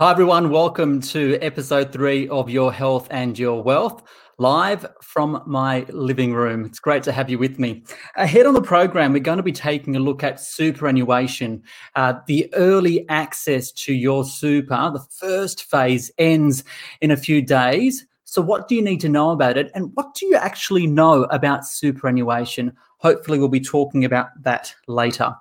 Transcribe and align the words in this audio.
Hi, 0.00 0.10
everyone. 0.12 0.48
Welcome 0.48 1.02
to 1.02 1.36
episode 1.42 1.92
three 1.92 2.26
of 2.28 2.48
Your 2.48 2.72
Health 2.72 3.06
and 3.10 3.38
Your 3.38 3.62
Wealth, 3.62 4.02
live 4.38 4.86
from 5.02 5.42
my 5.44 5.84
living 5.90 6.32
room. 6.32 6.64
It's 6.64 6.78
great 6.78 7.02
to 7.02 7.12
have 7.12 7.28
you 7.28 7.38
with 7.38 7.58
me. 7.58 7.84
Ahead 8.16 8.46
on 8.46 8.54
the 8.54 8.62
program, 8.62 9.12
we're 9.12 9.18
going 9.18 9.36
to 9.36 9.42
be 9.42 9.52
taking 9.52 9.96
a 9.96 10.00
look 10.00 10.24
at 10.24 10.40
superannuation. 10.40 11.62
Uh, 11.96 12.14
the 12.26 12.48
early 12.54 13.06
access 13.10 13.70
to 13.72 13.92
your 13.92 14.24
super, 14.24 14.90
the 14.90 15.04
first 15.18 15.64
phase 15.64 16.10
ends 16.16 16.64
in 17.02 17.10
a 17.10 17.16
few 17.18 17.42
days. 17.42 18.06
So, 18.24 18.40
what 18.40 18.68
do 18.68 18.76
you 18.76 18.82
need 18.82 19.00
to 19.00 19.08
know 19.10 19.32
about 19.32 19.58
it? 19.58 19.70
And 19.74 19.90
what 19.96 20.14
do 20.14 20.24
you 20.24 20.36
actually 20.36 20.86
know 20.86 21.24
about 21.24 21.66
superannuation? 21.66 22.72
Hopefully, 23.00 23.38
we'll 23.38 23.48
be 23.48 23.60
talking 23.60 24.06
about 24.06 24.28
that 24.44 24.74
later. 24.86 25.34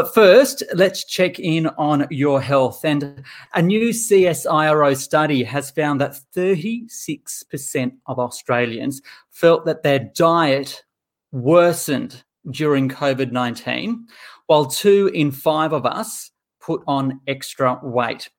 But 0.00 0.14
first, 0.14 0.62
let's 0.72 1.04
check 1.04 1.38
in 1.38 1.66
on 1.76 2.06
your 2.10 2.40
health. 2.40 2.86
And 2.86 3.22
a 3.52 3.60
new 3.60 3.90
CSIRO 3.90 4.96
study 4.96 5.42
has 5.42 5.70
found 5.70 6.00
that 6.00 6.18
36% 6.34 7.92
of 8.06 8.18
Australians 8.18 9.02
felt 9.30 9.66
that 9.66 9.82
their 9.82 9.98
diet 9.98 10.84
worsened 11.32 12.24
during 12.50 12.88
COVID 12.88 13.30
19, 13.30 14.06
while 14.46 14.64
two 14.64 15.10
in 15.12 15.30
five 15.30 15.74
of 15.74 15.84
us 15.84 16.30
put 16.62 16.82
on 16.86 17.20
extra 17.26 17.78
weight. 17.82 18.30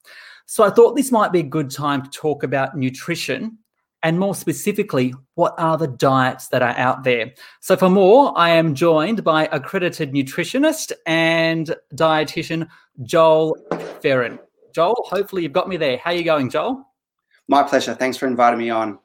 So 0.48 0.64
I 0.64 0.72
thought 0.72 0.96
this 0.96 1.12
might 1.12 1.32
be 1.32 1.42
a 1.42 1.44
good 1.44 1.70
time 1.70 2.02
to 2.02 2.10
talk 2.10 2.42
about 2.42 2.76
nutrition 2.76 3.60
and 4.04 4.20
more 4.20 4.34
specifically, 4.34 5.14
what 5.36 5.54
are 5.58 5.78
the 5.78 5.88
diets 5.88 6.48
that 6.50 6.62
are 6.62 6.76
out 6.78 7.04
there? 7.04 7.34
So, 7.60 7.76
for 7.76 7.90
more, 7.90 8.38
I 8.38 8.50
am 8.50 8.74
joined 8.74 9.24
by 9.24 9.48
accredited 9.52 10.12
nutritionist 10.12 10.92
and 11.06 11.76
dietitian 11.96 12.68
Joel 13.04 13.58
Feren. 14.04 14.40
Joel, 14.74 14.96
hopefully 15.06 15.44
you've 15.44 15.54
got 15.54 15.70
me 15.70 15.78
there. 15.78 15.98
How 15.98 16.12
are 16.12 16.16
you 16.16 16.24
going, 16.24 16.50
Joel? 16.50 16.84
My 17.48 17.64
pleasure. 17.64 17.94
Thanks 17.94 18.18
for 18.18 18.28
inviting 18.28 18.60
me 18.60 18.70
on. 18.70 18.98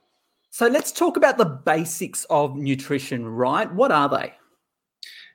So, 0.50 0.67
let's 0.67 0.92
talk 0.92 1.17
about 1.17 1.36
the 1.36 1.44
basics 1.44 2.24
of 2.30 2.56
nutrition, 2.56 3.27
right? 3.27 3.72
What 3.74 3.92
are 3.92 4.08
they? 4.08 4.33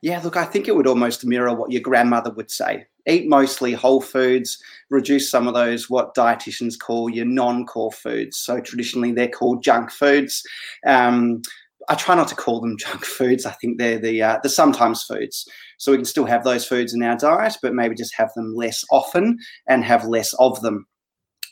Yeah, 0.02 0.20
look, 0.23 0.36
I 0.36 0.45
think 0.45 0.67
it 0.67 0.76
would 0.76 0.88
almost 0.88 1.26
mirror 1.26 1.54
what 1.54 1.72
your 1.72 1.82
grandmother 1.82 2.32
would 2.32 2.50
say 2.50 2.88
eat 3.08 3.28
mostly 3.28 3.74
whole 3.74 4.02
foods, 4.02 4.62
reduce 4.90 5.30
some 5.30 5.48
of 5.48 5.54
those 5.54 5.90
what 5.90 6.16
dietitians 6.16 6.78
call 6.80 7.10
your 7.10 7.26
non-core 7.26 7.92
foods. 7.92 8.38
So 8.38 8.60
traditionally 8.60 9.12
they're 9.12 9.28
called 9.28 9.64
junk 9.64 9.92
foods. 9.92 10.44
Um, 10.86 11.42
I 11.90 11.96
try 11.96 12.16
not 12.16 12.28
to 12.30 12.36
call 12.36 12.62
them 12.62 12.78
junk 12.80 13.04
foods. 13.04 13.46
I 13.46 13.52
think 13.52 13.78
they're 13.78 14.00
the 14.00 14.22
uh, 14.22 14.40
the 14.44 14.50
sometimes 14.50 15.04
foods. 15.04 15.48
So 15.78 15.92
we 15.92 15.98
can 15.98 16.06
still 16.06 16.26
have 16.26 16.44
those 16.44 16.66
foods 16.66 16.94
in 16.94 17.04
our 17.04 17.18
diet, 17.18 17.58
but 17.62 17.74
maybe 17.74 17.96
just 17.96 18.16
have 18.16 18.32
them 18.36 18.56
less 18.56 18.84
often 18.92 19.40
and 19.68 19.84
have 19.84 20.06
less 20.06 20.34
of 20.34 20.62
them. 20.62 20.86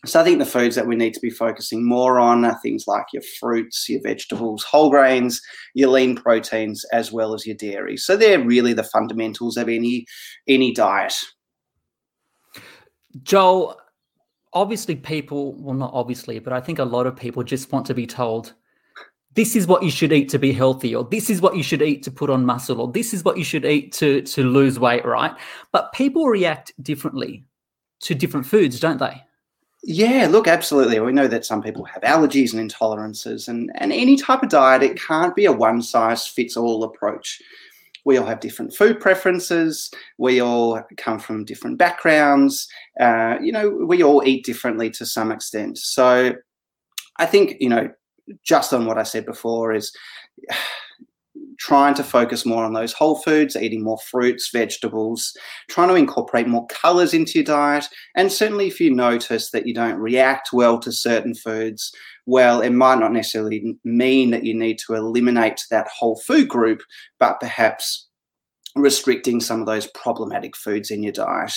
So 0.05 0.21
I 0.21 0.23
think 0.23 0.39
the 0.39 0.45
foods 0.45 0.75
that 0.75 0.87
we 0.87 0.95
need 0.95 1.13
to 1.15 1.19
be 1.19 1.29
focusing 1.29 1.85
more 1.85 2.19
on 2.19 2.45
are 2.45 2.57
things 2.61 2.85
like 2.87 3.07
your 3.11 3.23
fruits, 3.39 3.89
your 3.89 3.99
vegetables, 4.01 4.63
whole 4.63 4.89
grains, 4.89 5.41
your 5.73 5.89
lean 5.89 6.15
proteins, 6.15 6.85
as 6.93 7.11
well 7.11 7.33
as 7.33 7.45
your 7.45 7.57
dairy. 7.57 7.97
So 7.97 8.15
they're 8.15 8.43
really 8.43 8.71
the 8.71 8.83
fundamentals 8.83 9.57
of 9.57 9.67
any 9.67 10.05
any 10.47 10.73
diet. 10.73 11.15
Joel, 13.23 13.77
obviously, 14.53 14.95
people, 14.95 15.53
well, 15.53 15.75
not 15.75 15.91
obviously, 15.93 16.39
but 16.39 16.53
I 16.53 16.59
think 16.59 16.79
a 16.79 16.83
lot 16.83 17.07
of 17.07 17.15
people 17.15 17.43
just 17.43 17.71
want 17.71 17.85
to 17.87 17.93
be 17.93 18.07
told 18.07 18.53
this 19.35 19.55
is 19.55 19.67
what 19.67 19.83
you 19.83 19.91
should 19.91 20.11
eat 20.11 20.29
to 20.29 20.39
be 20.39 20.51
healthy, 20.51 20.95
or 20.95 21.03
this 21.03 21.29
is 21.29 21.41
what 21.41 21.55
you 21.55 21.63
should 21.63 21.81
eat 21.81 22.03
to 22.03 22.11
put 22.11 22.29
on 22.29 22.45
muscle, 22.45 22.81
or 22.81 22.91
this 22.91 23.13
is 23.13 23.23
what 23.23 23.37
you 23.37 23.43
should 23.43 23.65
eat 23.65 23.93
to, 23.93 24.21
to 24.23 24.43
lose 24.43 24.79
weight, 24.79 25.05
right? 25.05 25.33
But 25.71 25.93
people 25.93 26.27
react 26.27 26.73
differently 26.81 27.45
to 28.01 28.15
different 28.15 28.45
foods, 28.45 28.79
don't 28.79 28.97
they? 28.97 29.23
Yeah, 29.83 30.27
look, 30.29 30.47
absolutely. 30.47 30.99
We 30.99 31.13
know 31.13 31.27
that 31.27 31.45
some 31.45 31.61
people 31.61 31.85
have 31.85 32.01
allergies 32.01 32.53
and 32.53 32.69
intolerances, 32.69 33.47
and, 33.47 33.71
and 33.75 33.93
any 33.93 34.17
type 34.17 34.43
of 34.43 34.49
diet, 34.49 34.83
it 34.83 34.99
can't 34.99 35.35
be 35.35 35.45
a 35.45 35.51
one 35.51 35.81
size 35.81 36.27
fits 36.27 36.57
all 36.57 36.83
approach 36.83 37.41
we 38.09 38.17
all 38.17 38.25
have 38.25 38.39
different 38.39 38.73
food 38.73 38.99
preferences. 38.99 39.91
We 40.17 40.41
all 40.41 40.81
come 40.97 41.19
from 41.19 41.45
different 41.45 41.77
backgrounds. 41.77 42.67
Uh, 42.99 43.35
you 43.39 43.51
know, 43.51 43.69
we 43.69 44.01
all 44.01 44.23
eat 44.25 44.43
differently 44.43 44.89
to 44.89 45.05
some 45.05 45.31
extent. 45.31 45.77
So 45.77 46.33
I 47.17 47.25
think, 47.27 47.57
you 47.59 47.69
know, 47.69 47.91
just 48.43 48.73
on 48.73 48.87
what 48.87 48.97
I 48.97 49.03
said 49.03 49.27
before 49.27 49.75
is 49.75 49.95
trying 51.59 51.93
to 51.93 52.03
focus 52.03 52.45
more 52.45 52.63
on 52.63 52.73
those 52.73 52.93
whole 52.93 53.15
foods, 53.21 53.55
eating 53.55 53.83
more 53.83 53.97
fruits, 53.97 54.49
vegetables, 54.51 55.35
trying 55.69 55.89
to 55.89 55.95
incorporate 55.95 56.47
more 56.47 56.65
colors 56.67 57.13
into 57.13 57.33
your 57.35 57.43
diet. 57.43 57.85
And 58.15 58.31
certainly, 58.31 58.67
if 58.67 58.79
you 58.79 58.93
notice 58.93 59.51
that 59.51 59.67
you 59.67 59.73
don't 59.73 59.99
react 59.99 60.49
well 60.53 60.79
to 60.79 60.91
certain 60.91 61.35
foods, 61.35 61.91
well, 62.25 62.61
it 62.61 62.71
might 62.71 62.99
not 62.99 63.13
necessarily 63.13 63.77
mean 63.83 64.31
that 64.31 64.45
you 64.45 64.53
need 64.53 64.79
to 64.85 64.93
eliminate 64.93 65.61
that 65.71 65.87
whole 65.87 66.19
food 66.25 66.47
group, 66.47 66.81
but 67.19 67.39
perhaps 67.39 68.08
restricting 68.75 69.39
some 69.39 69.59
of 69.59 69.65
those 69.65 69.87
problematic 69.87 70.55
foods 70.55 70.91
in 70.91 71.03
your 71.03 71.11
diet. 71.11 71.53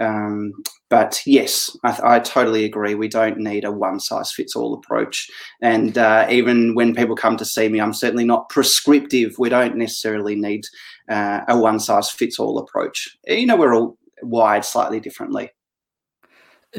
Um, 0.00 0.52
but 0.88 1.20
yes, 1.26 1.74
I, 1.84 2.16
I, 2.16 2.20
totally 2.20 2.64
agree. 2.64 2.94
We 2.94 3.08
don't 3.08 3.38
need 3.38 3.64
a 3.64 3.72
one 3.72 3.98
size 3.98 4.32
fits 4.32 4.54
all 4.54 4.74
approach. 4.74 5.28
And 5.60 5.98
uh, 5.98 6.26
even 6.30 6.74
when 6.74 6.94
people 6.94 7.16
come 7.16 7.36
to 7.38 7.44
see 7.44 7.68
me, 7.68 7.80
I'm 7.80 7.94
certainly 7.94 8.24
not 8.24 8.48
prescriptive. 8.48 9.34
We 9.38 9.48
don't 9.48 9.76
necessarily 9.76 10.36
need 10.36 10.64
uh, 11.08 11.40
a 11.48 11.58
one 11.58 11.80
size 11.80 12.10
fits 12.10 12.38
all 12.38 12.58
approach. 12.58 13.16
You 13.26 13.46
know, 13.46 13.56
we're 13.56 13.74
all 13.74 13.98
wired 14.22 14.64
slightly 14.64 15.00
differently. 15.00 15.50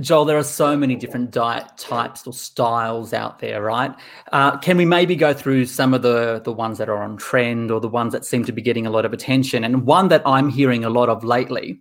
Joel, 0.02 0.26
there 0.26 0.38
are 0.38 0.44
so 0.44 0.76
many 0.76 0.96
different 0.96 1.30
diet 1.30 1.68
types 1.78 2.26
or 2.26 2.34
styles 2.34 3.14
out 3.14 3.38
there, 3.38 3.62
right? 3.62 3.94
Uh, 4.32 4.58
can 4.58 4.76
we 4.76 4.86
maybe 4.86 5.16
go 5.16 5.34
through 5.34 5.68
some 5.68 5.94
of 5.94 6.02
the 6.02 6.42
the 6.44 6.52
ones 6.52 6.80
that 6.80 6.90
are 6.90 7.04
on 7.04 7.16
trend 7.18 7.70
or 7.70 7.80
the 7.80 7.88
ones 7.88 8.12
that 8.14 8.26
seem 8.26 8.44
to 8.46 8.52
be 8.52 8.62
getting 8.62 8.88
a 8.88 8.90
lot 8.90 9.06
of 9.06 9.14
attention? 9.14 9.64
And 9.64 9.86
one 9.86 10.08
that 10.08 10.24
I'm 10.26 10.50
hearing 10.50 10.84
a 10.84 10.90
lot 10.90 11.10
of 11.10 11.24
lately 11.24 11.80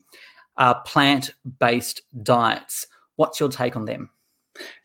are 0.58 0.80
plant-based 0.82 2.02
diets. 2.22 2.86
What's 3.16 3.40
your 3.40 3.48
take 3.48 3.76
on 3.76 3.86
them? 3.86 4.10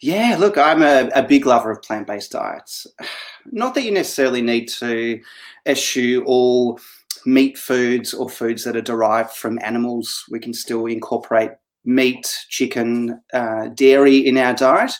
Yeah, 0.02 0.38
look, 0.40 0.58
I'm 0.58 0.82
a, 0.82 1.10
a 1.14 1.24
big 1.24 1.46
lover 1.46 1.72
of 1.72 1.82
plant-based 1.82 2.32
diets. 2.32 2.88
Not 3.52 3.76
that 3.76 3.84
you 3.84 3.92
necessarily 3.92 4.42
need 4.42 4.68
to 4.70 5.22
eschew 5.66 6.24
all 6.26 6.80
meat 7.26 7.58
foods 7.58 8.14
or 8.14 8.30
foods 8.30 8.64
that 8.64 8.78
are 8.78 8.82
derived 8.82 9.32
from 9.32 9.60
animals. 9.62 10.24
We 10.32 10.40
can 10.40 10.54
still 10.54 10.86
incorporate 10.86 11.52
meat, 11.88 12.46
chicken, 12.50 13.20
uh, 13.34 13.70
dairy 13.70 14.18
in 14.18 14.38
our 14.38 14.54
diet. 14.54 14.92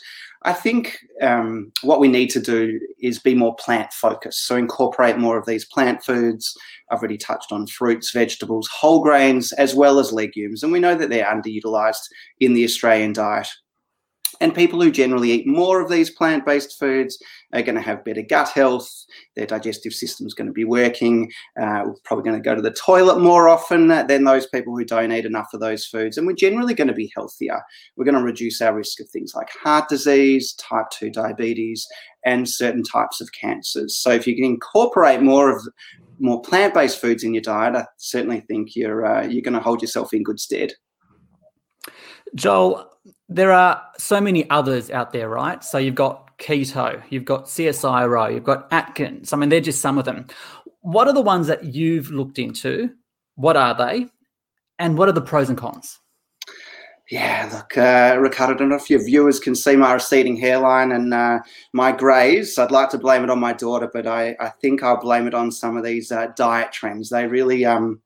I 0.44 0.54
think 0.54 0.98
um, 1.22 1.74
what 1.82 2.00
we 2.00 2.08
need 2.08 2.30
to 2.30 2.40
do 2.40 2.80
is 3.02 3.20
be 3.20 3.36
more 3.36 3.56
plant 3.56 3.92
focused. 3.92 4.48
So 4.48 4.56
incorporate 4.56 5.18
more 5.18 5.38
of 5.38 5.46
these 5.46 5.66
plant 5.66 6.04
foods. 6.04 6.56
I've 6.90 7.00
already 7.00 7.18
touched 7.18 7.52
on 7.52 7.68
fruits, 7.68 8.12
vegetables, 8.12 8.68
whole 8.68 9.02
grains, 9.02 9.52
as 9.54 9.76
well 9.76 10.00
as 10.00 10.14
legumes. 10.14 10.64
And 10.64 10.72
we 10.72 10.80
know 10.80 10.96
that 10.96 11.10
they're 11.10 11.26
underutilized 11.26 12.08
in 12.40 12.54
the 12.54 12.64
Australian 12.64 13.14
diet. 13.14 13.48
And 14.40 14.54
people 14.54 14.82
who 14.82 14.92
generally 14.92 15.32
eat 15.32 15.48
more 15.48 15.82
of 15.82 15.90
these 15.90 16.10
plant 16.10 16.46
based 16.46 16.78
foods 16.78 17.22
are 17.54 17.62
going 17.62 17.76
to 17.76 17.82
have 17.82 18.04
better 18.04 18.22
gut 18.22 18.50
health. 18.50 18.90
Their 19.36 19.46
digestive 19.46 19.94
system 19.94 20.28
is 20.28 20.34
going 20.34 20.48
to 20.48 20.54
be 20.54 20.66
working. 20.66 21.32
Uh, 21.60 21.84
we're 21.86 21.96
probably 22.04 22.30
going 22.30 22.42
to 22.42 22.48
go 22.48 22.56
to 22.56 22.62
the 22.62 22.72
toilet 22.72 23.20
more 23.20 23.48
often 23.48 23.88
than 23.88 24.24
those 24.24 24.48
people 24.48 24.78
who 24.78 24.86
don't 24.86 25.12
eat 25.12 25.26
enough 25.26 25.54
of 25.54 25.60
those 25.60 25.86
foods. 25.86 26.18
And 26.18 26.28
we're 26.28 26.34
generally 26.34 26.74
going 26.74 26.88
to 26.88 26.94
be 26.94 27.12
healthier. 27.16 27.62
We're 27.96 28.06
going 28.06 28.16
to 28.16 28.24
reduce 28.24 28.62
our 28.62 28.76
risk 28.76 29.00
of 29.00 29.10
things 29.10 29.34
like 29.34 29.50
heart 29.50 29.90
disease, 29.90 30.54
type 30.54 30.90
2 30.92 31.10
diabetes, 31.10 31.88
and 32.26 32.48
certain 32.48 32.84
types 32.84 33.22
of 33.22 33.32
cancers. 33.32 33.96
So 33.96 34.12
if 34.12 34.28
you 34.28 34.36
can 34.36 34.44
incorporate 34.44 35.22
more 35.22 35.56
of 35.56 35.68
more 36.20 36.42
plant-based 36.42 37.00
foods 37.00 37.24
in 37.24 37.34
your 37.34 37.42
diet, 37.42 37.76
I 37.76 37.86
certainly 37.98 38.42
think 38.42 38.76
you're 38.76 39.06
uh, 39.06 39.26
you're 39.28 39.44
going 39.44 39.54
to 39.54 39.60
hold 39.60 39.82
yourself 39.82 40.14
in 40.14 40.24
good 40.24 40.40
stead. 40.40 40.74
Joel, 42.36 42.90
there 43.30 43.52
are 43.52 43.82
so 43.98 44.22
many 44.22 44.50
others 44.50 44.90
out 44.90 45.12
there, 45.12 45.30
right? 45.30 45.64
So 45.64 45.78
you've 45.78 45.96
got 45.96 46.38
keto, 46.38 47.02
you've 47.10 47.26
got 47.26 47.46
CSIRO, 47.46 48.34
you've 48.34 48.44
got 48.44 48.68
Atkins. 48.72 49.34
I 49.34 49.38
mean, 49.38 49.50
they're 49.50 49.60
just 49.60 49.82
some 49.82 49.98
of 49.98 50.06
them. 50.06 50.28
What 50.82 51.08
are 51.08 51.14
the 51.14 51.22
ones 51.22 51.48
that 51.48 51.64
you've 51.66 52.10
looked 52.12 52.40
into? 52.40 52.92
What 53.36 53.58
are 53.58 53.76
they? 53.76 54.08
And 54.80 54.98
what 54.98 55.10
are 55.10 55.14
the 55.14 55.22
pros 55.22 55.50
and 55.50 55.58
cons? 55.58 56.00
Yeah, 57.10 57.50
look, 57.54 57.78
uh, 57.78 58.18
Ricardo, 58.20 58.54
I 58.54 58.58
don't 58.58 58.70
know 58.70 58.76
if 58.76 58.90
your 58.90 59.04
viewers 59.04 59.40
can 59.40 59.56
see 59.56 59.78
my 59.78 59.94
receding 59.94 60.36
hairline 60.36 60.92
and 60.92 61.14
uh, 61.14 61.40
my 61.72 61.94
greys. 61.94 62.58
I'd 62.58 62.72
like 62.72 62.90
to 62.90 62.98
blame 62.98 63.24
it 63.24 63.30
on 63.30 63.40
my 63.40 63.54
daughter, 63.54 63.90
but 63.92 64.06
I, 64.06 64.36
I 64.42 64.50
think 64.50 64.84
I'll 64.84 65.00
blame 65.00 65.26
it 65.26 65.34
on 65.34 65.50
some 65.52 65.78
of 65.78 65.86
these 65.86 66.12
uh, 66.12 66.28
diet 66.36 66.74
trends. 66.74 67.10
They 67.10 67.26
really 67.26 67.64
um, 67.64 68.02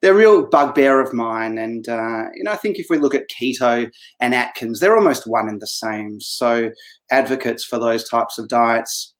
they're 0.00 0.14
a 0.14 0.16
real 0.16 0.46
bugbear 0.46 1.00
of 1.00 1.12
mine. 1.12 1.58
And, 1.58 1.88
uh, 1.88 2.24
you 2.34 2.44
know, 2.44 2.52
I 2.52 2.56
think 2.56 2.78
if 2.78 2.86
we 2.88 2.98
look 2.98 3.14
at 3.14 3.28
keto 3.28 3.90
and 4.20 4.34
Atkins, 4.34 4.80
they're 4.80 4.96
almost 4.96 5.26
one 5.26 5.48
and 5.48 5.60
the 5.60 5.66
same. 5.66 6.20
So 6.20 6.70
advocates 7.10 7.64
for 7.64 7.78
those 7.78 8.08
types 8.08 8.38
of 8.38 8.48
diets 8.48 9.14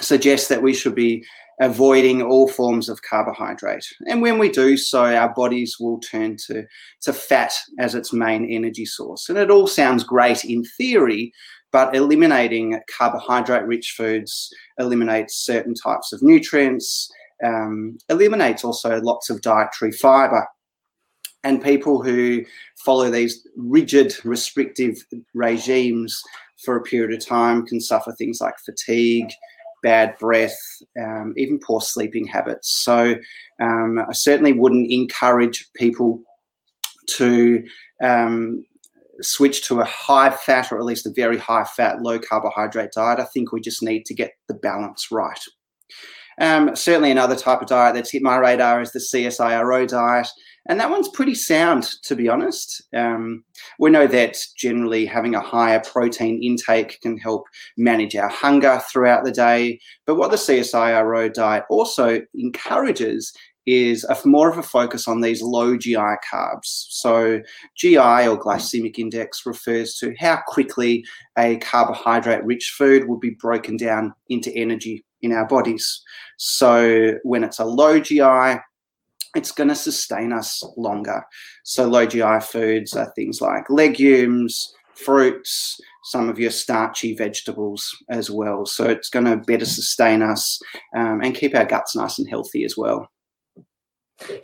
suggest 0.00 0.48
that 0.48 0.62
we 0.62 0.74
should 0.74 0.94
be 0.94 1.24
avoiding 1.60 2.22
all 2.22 2.48
forms 2.48 2.88
of 2.88 3.02
carbohydrate. 3.02 3.84
And 4.06 4.22
when 4.22 4.38
we 4.38 4.48
do 4.48 4.76
so, 4.76 5.04
our 5.04 5.32
bodies 5.34 5.76
will 5.80 5.98
turn 6.00 6.36
to, 6.46 6.64
to 7.02 7.12
fat 7.12 7.52
as 7.80 7.94
its 7.94 8.12
main 8.12 8.48
energy 8.50 8.86
source. 8.86 9.28
And 9.28 9.38
it 9.38 9.50
all 9.50 9.66
sounds 9.66 10.04
great 10.04 10.44
in 10.44 10.62
theory, 10.76 11.32
but 11.72 11.94
eliminating 11.96 12.80
carbohydrate 12.96 13.66
rich 13.66 13.94
foods 13.96 14.48
eliminates 14.78 15.44
certain 15.44 15.74
types 15.74 16.12
of 16.12 16.22
nutrients, 16.22 17.10
um, 17.44 17.98
eliminates 18.08 18.64
also 18.64 19.00
lots 19.00 19.30
of 19.30 19.42
dietary 19.42 19.92
fiber. 19.92 20.46
And 21.44 21.62
people 21.62 22.02
who 22.02 22.44
follow 22.84 23.10
these 23.10 23.46
rigid, 23.56 24.14
restrictive 24.24 24.96
regimes 25.34 26.20
for 26.64 26.76
a 26.76 26.82
period 26.82 27.16
of 27.16 27.24
time 27.24 27.64
can 27.64 27.80
suffer 27.80 28.12
things 28.12 28.40
like 28.40 28.54
fatigue, 28.64 29.30
bad 29.82 30.16
breath, 30.18 30.58
um, 31.00 31.34
even 31.36 31.60
poor 31.60 31.80
sleeping 31.80 32.26
habits. 32.26 32.82
So 32.82 33.14
um, 33.60 33.98
I 34.08 34.12
certainly 34.12 34.52
wouldn't 34.52 34.90
encourage 34.90 35.68
people 35.74 36.22
to 37.16 37.64
um, 38.02 38.64
switch 39.20 39.66
to 39.66 39.80
a 39.80 39.84
high 39.84 40.30
fat 40.30 40.70
or 40.72 40.78
at 40.78 40.84
least 40.84 41.06
a 41.06 41.12
very 41.14 41.38
high 41.38 41.64
fat, 41.64 42.02
low 42.02 42.18
carbohydrate 42.18 42.92
diet. 42.92 43.20
I 43.20 43.24
think 43.24 43.52
we 43.52 43.60
just 43.60 43.82
need 43.82 44.04
to 44.06 44.14
get 44.14 44.32
the 44.48 44.54
balance 44.54 45.10
right. 45.10 45.40
Um, 46.40 46.74
certainly, 46.76 47.10
another 47.10 47.36
type 47.36 47.60
of 47.60 47.68
diet 47.68 47.94
that's 47.94 48.10
hit 48.10 48.22
my 48.22 48.36
radar 48.36 48.80
is 48.80 48.92
the 48.92 49.00
CSIRO 49.00 49.88
diet. 49.88 50.28
And 50.68 50.78
that 50.78 50.90
one's 50.90 51.08
pretty 51.08 51.34
sound, 51.34 51.88
to 52.04 52.14
be 52.14 52.28
honest. 52.28 52.82
Um, 52.94 53.42
we 53.78 53.90
know 53.90 54.06
that 54.06 54.36
generally 54.56 55.06
having 55.06 55.34
a 55.34 55.40
higher 55.40 55.80
protein 55.80 56.42
intake 56.42 57.00
can 57.00 57.16
help 57.16 57.46
manage 57.78 58.14
our 58.16 58.28
hunger 58.28 58.78
throughout 58.90 59.24
the 59.24 59.32
day. 59.32 59.80
But 60.06 60.16
what 60.16 60.30
the 60.30 60.36
CSIRO 60.36 61.32
diet 61.32 61.64
also 61.70 62.20
encourages 62.34 63.32
is 63.64 64.04
a, 64.04 64.16
more 64.26 64.50
of 64.50 64.58
a 64.58 64.62
focus 64.62 65.08
on 65.08 65.20
these 65.20 65.42
low 65.42 65.76
GI 65.76 65.96
carbs. 65.96 66.64
So, 66.64 67.40
GI 67.76 67.96
or 67.96 68.38
glycemic 68.38 68.98
index 68.98 69.44
refers 69.44 69.94
to 69.96 70.14
how 70.18 70.40
quickly 70.46 71.04
a 71.38 71.56
carbohydrate 71.58 72.44
rich 72.44 72.74
food 72.76 73.06
will 73.06 73.18
be 73.18 73.36
broken 73.38 73.76
down 73.76 74.14
into 74.28 74.50
energy 74.54 75.04
in 75.22 75.32
our 75.32 75.46
bodies. 75.46 76.02
So, 76.36 77.14
when 77.22 77.44
it's 77.44 77.58
a 77.58 77.64
low 77.64 78.00
GI, 78.00 78.60
it's 79.34 79.52
going 79.52 79.68
to 79.68 79.74
sustain 79.74 80.32
us 80.32 80.62
longer. 80.76 81.24
So, 81.64 81.86
low 81.86 82.06
GI 82.06 82.40
foods 82.40 82.94
are 82.94 83.12
things 83.14 83.40
like 83.40 83.68
legumes, 83.68 84.72
fruits, 84.94 85.80
some 86.04 86.28
of 86.28 86.38
your 86.38 86.50
starchy 86.50 87.14
vegetables 87.14 87.96
as 88.10 88.30
well. 88.30 88.66
So, 88.66 88.84
it's 88.84 89.10
going 89.10 89.26
to 89.26 89.36
better 89.36 89.66
sustain 89.66 90.22
us 90.22 90.60
um, 90.96 91.20
and 91.22 91.34
keep 91.34 91.54
our 91.54 91.64
guts 91.64 91.96
nice 91.96 92.18
and 92.18 92.28
healthy 92.28 92.64
as 92.64 92.76
well. 92.76 93.08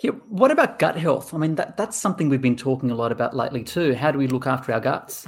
Yeah, 0.00 0.12
what 0.28 0.50
about 0.50 0.78
gut 0.78 0.96
health? 0.96 1.34
I 1.34 1.38
mean, 1.38 1.56
that, 1.56 1.76
that's 1.76 1.96
something 1.96 2.28
we've 2.28 2.40
been 2.40 2.56
talking 2.56 2.90
a 2.90 2.94
lot 2.94 3.10
about 3.10 3.34
lately 3.34 3.64
too. 3.64 3.94
How 3.94 4.12
do 4.12 4.18
we 4.18 4.28
look 4.28 4.46
after 4.46 4.72
our 4.72 4.80
guts? 4.80 5.26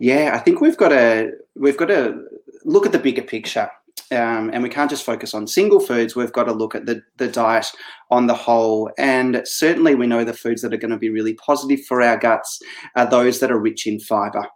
Yeah, 0.00 0.32
I 0.34 0.38
think 0.38 0.60
we've 0.60 0.76
got 0.76 0.88
to 0.88 1.32
we've 1.54 1.76
got 1.76 1.86
to 1.86 2.22
look 2.64 2.86
at 2.86 2.92
the 2.92 2.98
bigger 2.98 3.22
picture 3.22 3.70
um, 4.10 4.50
and 4.52 4.62
we 4.62 4.68
can't 4.68 4.90
just 4.90 5.04
focus 5.04 5.34
on 5.34 5.46
single 5.46 5.80
foods. 5.80 6.14
We've 6.14 6.32
got 6.32 6.44
to 6.44 6.52
look 6.52 6.74
at 6.74 6.86
the, 6.86 7.02
the 7.16 7.28
diet 7.28 7.66
on 8.10 8.26
the 8.26 8.34
whole. 8.34 8.90
And 8.98 9.42
certainly, 9.44 9.94
we 9.94 10.06
know 10.06 10.24
the 10.24 10.32
foods 10.32 10.62
that 10.62 10.74
are 10.74 10.78
going 10.78 10.90
to 10.90 10.98
be 10.98 11.10
really 11.10 11.34
positive 11.34 11.84
for 11.86 12.02
our 12.02 12.16
guts 12.16 12.60
are 12.96 13.08
those 13.08 13.40
that 13.40 13.50
are 13.50 13.58
rich 13.58 13.86
in 13.86 14.00
fiber. 14.00 14.46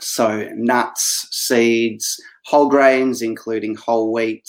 So, 0.00 0.48
nuts, 0.54 1.28
seeds, 1.30 2.20
whole 2.44 2.68
grains, 2.68 3.22
including 3.22 3.76
whole 3.76 4.12
wheat, 4.12 4.48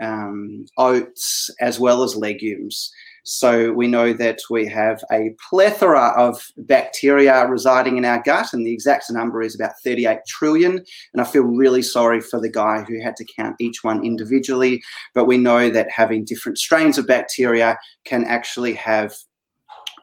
um, 0.00 0.66
oats, 0.78 1.50
as 1.60 1.78
well 1.78 2.02
as 2.02 2.16
legumes. 2.16 2.90
So 3.28 3.72
we 3.72 3.88
know 3.88 4.12
that 4.12 4.38
we 4.50 4.66
have 4.68 5.02
a 5.10 5.34
plethora 5.50 6.14
of 6.16 6.40
bacteria 6.58 7.44
residing 7.48 7.96
in 7.96 8.04
our 8.04 8.22
gut, 8.22 8.52
and 8.52 8.64
the 8.64 8.72
exact 8.72 9.06
number 9.10 9.42
is 9.42 9.56
about 9.56 9.72
38 9.82 10.18
trillion. 10.28 10.80
And 11.12 11.20
I 11.20 11.24
feel 11.24 11.42
really 11.42 11.82
sorry 11.82 12.20
for 12.20 12.40
the 12.40 12.48
guy 12.48 12.84
who 12.86 13.02
had 13.02 13.16
to 13.16 13.26
count 13.36 13.56
each 13.58 13.82
one 13.82 14.04
individually. 14.04 14.80
But 15.12 15.26
we 15.26 15.38
know 15.38 15.70
that 15.70 15.90
having 15.90 16.24
different 16.24 16.58
strains 16.58 16.98
of 16.98 17.08
bacteria 17.08 17.76
can 18.04 18.24
actually 18.24 18.74
have 18.74 19.12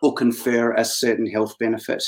or 0.03 0.13
confer 0.13 0.73
a 0.73 0.83
certain 0.83 1.25
health 1.25 1.57
benefit. 1.59 2.03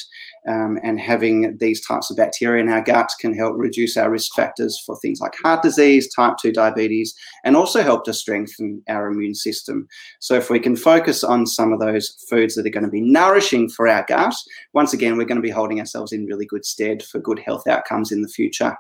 Um, 0.48 0.78
and 0.84 1.00
having 1.00 1.58
these 1.60 1.84
types 1.86 2.12
of 2.12 2.18
bacteria 2.18 2.62
in 2.62 2.70
our 2.70 2.82
gut 2.82 3.10
can 3.22 3.34
help 3.34 3.56
reduce 3.58 3.96
our 3.96 4.12
risk 4.12 4.36
factors 4.36 4.78
for 4.86 5.00
things 5.00 5.22
like 5.22 5.34
heart 5.42 5.64
disease, 5.64 6.14
type 6.14 6.36
2 6.42 6.52
diabetes, 6.52 7.16
and 7.46 7.56
also 7.56 7.82
help 7.82 8.04
to 8.04 8.14
strengthen 8.14 8.84
our 8.90 9.08
immune 9.08 9.34
system. 9.34 9.88
So, 10.20 10.36
if 10.36 10.50
we 10.50 10.60
can 10.60 10.76
focus 10.76 11.24
on 11.24 11.48
some 11.48 11.72
of 11.72 11.80
those 11.80 12.16
foods 12.30 12.56
that 12.56 12.68
are 12.68 12.70
going 12.72 12.84
to 12.86 12.92
be 12.92 13.02
nourishing 13.02 13.70
for 13.70 13.88
our 13.88 14.06
gut, 14.08 14.36
once 14.74 14.94
again, 14.94 15.18
we're 15.18 15.26
going 15.26 15.38
to 15.38 15.42
be 15.42 15.50
holding 15.50 15.80
ourselves 15.80 16.12
in 16.12 16.26
really 16.26 16.46
good 16.46 16.66
stead 16.66 17.02
for 17.02 17.20
good 17.20 17.40
health 17.40 17.66
outcomes 17.66 18.12
in 18.12 18.22
the 18.22 18.28
future. 18.28 18.76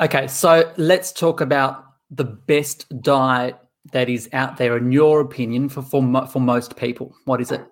Okay, 0.00 0.26
so 0.26 0.72
let's 0.76 1.12
talk 1.12 1.40
about 1.40 1.84
the 2.10 2.24
best 2.24 2.86
diet 3.02 3.56
that 3.92 4.08
is 4.08 4.28
out 4.32 4.56
there 4.56 4.76
in 4.76 4.92
your 4.92 5.20
opinion 5.20 5.68
for 5.68 5.82
for, 5.82 6.26
for 6.26 6.40
most 6.40 6.76
people? 6.76 7.14
What 7.24 7.40
is 7.40 7.50
it? 7.50 7.62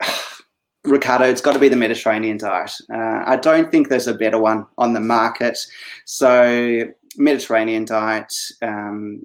Ricardo, 0.84 1.24
it's 1.24 1.40
got 1.40 1.52
to 1.52 1.58
be 1.58 1.68
the 1.68 1.76
Mediterranean 1.76 2.38
diet. 2.38 2.72
Uh, 2.92 3.22
I 3.26 3.36
don't 3.36 3.70
think 3.70 3.88
there's 3.88 4.06
a 4.06 4.14
better 4.14 4.38
one 4.38 4.66
on 4.78 4.92
the 4.94 5.00
market. 5.00 5.58
So, 6.04 6.84
Mediterranean 7.16 7.84
diet 7.84 8.32
um, 8.62 9.22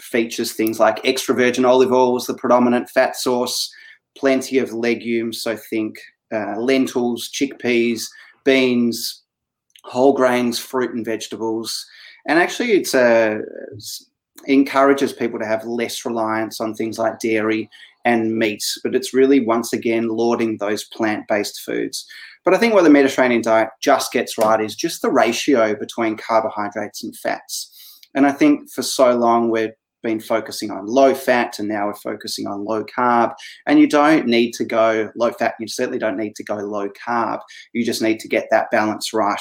features 0.00 0.52
things 0.52 0.80
like 0.80 1.00
extra 1.04 1.34
virgin 1.34 1.64
olive 1.64 1.92
oil 1.92 2.16
as 2.16 2.26
the 2.26 2.34
predominant 2.34 2.90
fat 2.90 3.16
source, 3.16 3.72
plenty 4.16 4.58
of 4.58 4.72
legumes. 4.72 5.42
So, 5.42 5.56
think 5.56 5.98
uh, 6.32 6.58
lentils, 6.58 7.30
chickpeas, 7.30 8.02
beans, 8.44 9.22
whole 9.84 10.12
grains, 10.12 10.58
fruit, 10.58 10.94
and 10.94 11.04
vegetables. 11.04 11.86
And 12.26 12.38
actually, 12.38 12.72
it's 12.72 12.94
a 12.94 13.40
encourages 14.46 15.12
people 15.12 15.38
to 15.38 15.46
have 15.46 15.64
less 15.64 16.04
reliance 16.04 16.60
on 16.60 16.74
things 16.74 16.98
like 16.98 17.20
dairy 17.20 17.68
and 18.04 18.36
meat, 18.36 18.64
but 18.82 18.94
it's 18.94 19.14
really 19.14 19.40
once 19.40 19.72
again 19.72 20.08
lauding 20.08 20.56
those 20.56 20.84
plant 20.84 21.26
based 21.28 21.60
foods. 21.60 22.04
But 22.44 22.54
I 22.54 22.58
think 22.58 22.74
what 22.74 22.82
the 22.82 22.90
Mediterranean 22.90 23.42
diet 23.42 23.68
just 23.80 24.12
gets 24.12 24.36
right 24.36 24.60
is 24.60 24.74
just 24.74 25.02
the 25.02 25.10
ratio 25.10 25.76
between 25.76 26.16
carbohydrates 26.16 27.04
and 27.04 27.16
fats. 27.16 28.00
And 28.14 28.26
I 28.26 28.32
think 28.32 28.70
for 28.70 28.82
so 28.82 29.16
long 29.16 29.50
we've 29.50 29.70
been 30.02 30.20
focusing 30.20 30.72
on 30.72 30.86
low 30.86 31.14
fat 31.14 31.60
and 31.60 31.68
now 31.68 31.86
we're 31.86 31.94
focusing 31.94 32.48
on 32.48 32.64
low 32.64 32.84
carb. 32.84 33.32
And 33.66 33.78
you 33.78 33.86
don't 33.86 34.26
need 34.26 34.52
to 34.54 34.64
go 34.64 35.10
low 35.14 35.30
fat, 35.30 35.54
you 35.60 35.68
certainly 35.68 35.98
don't 35.98 36.18
need 36.18 36.34
to 36.36 36.44
go 36.44 36.56
low 36.56 36.88
carb. 36.90 37.40
You 37.72 37.84
just 37.84 38.02
need 38.02 38.18
to 38.20 38.28
get 38.28 38.48
that 38.50 38.70
balance 38.72 39.12
right. 39.12 39.40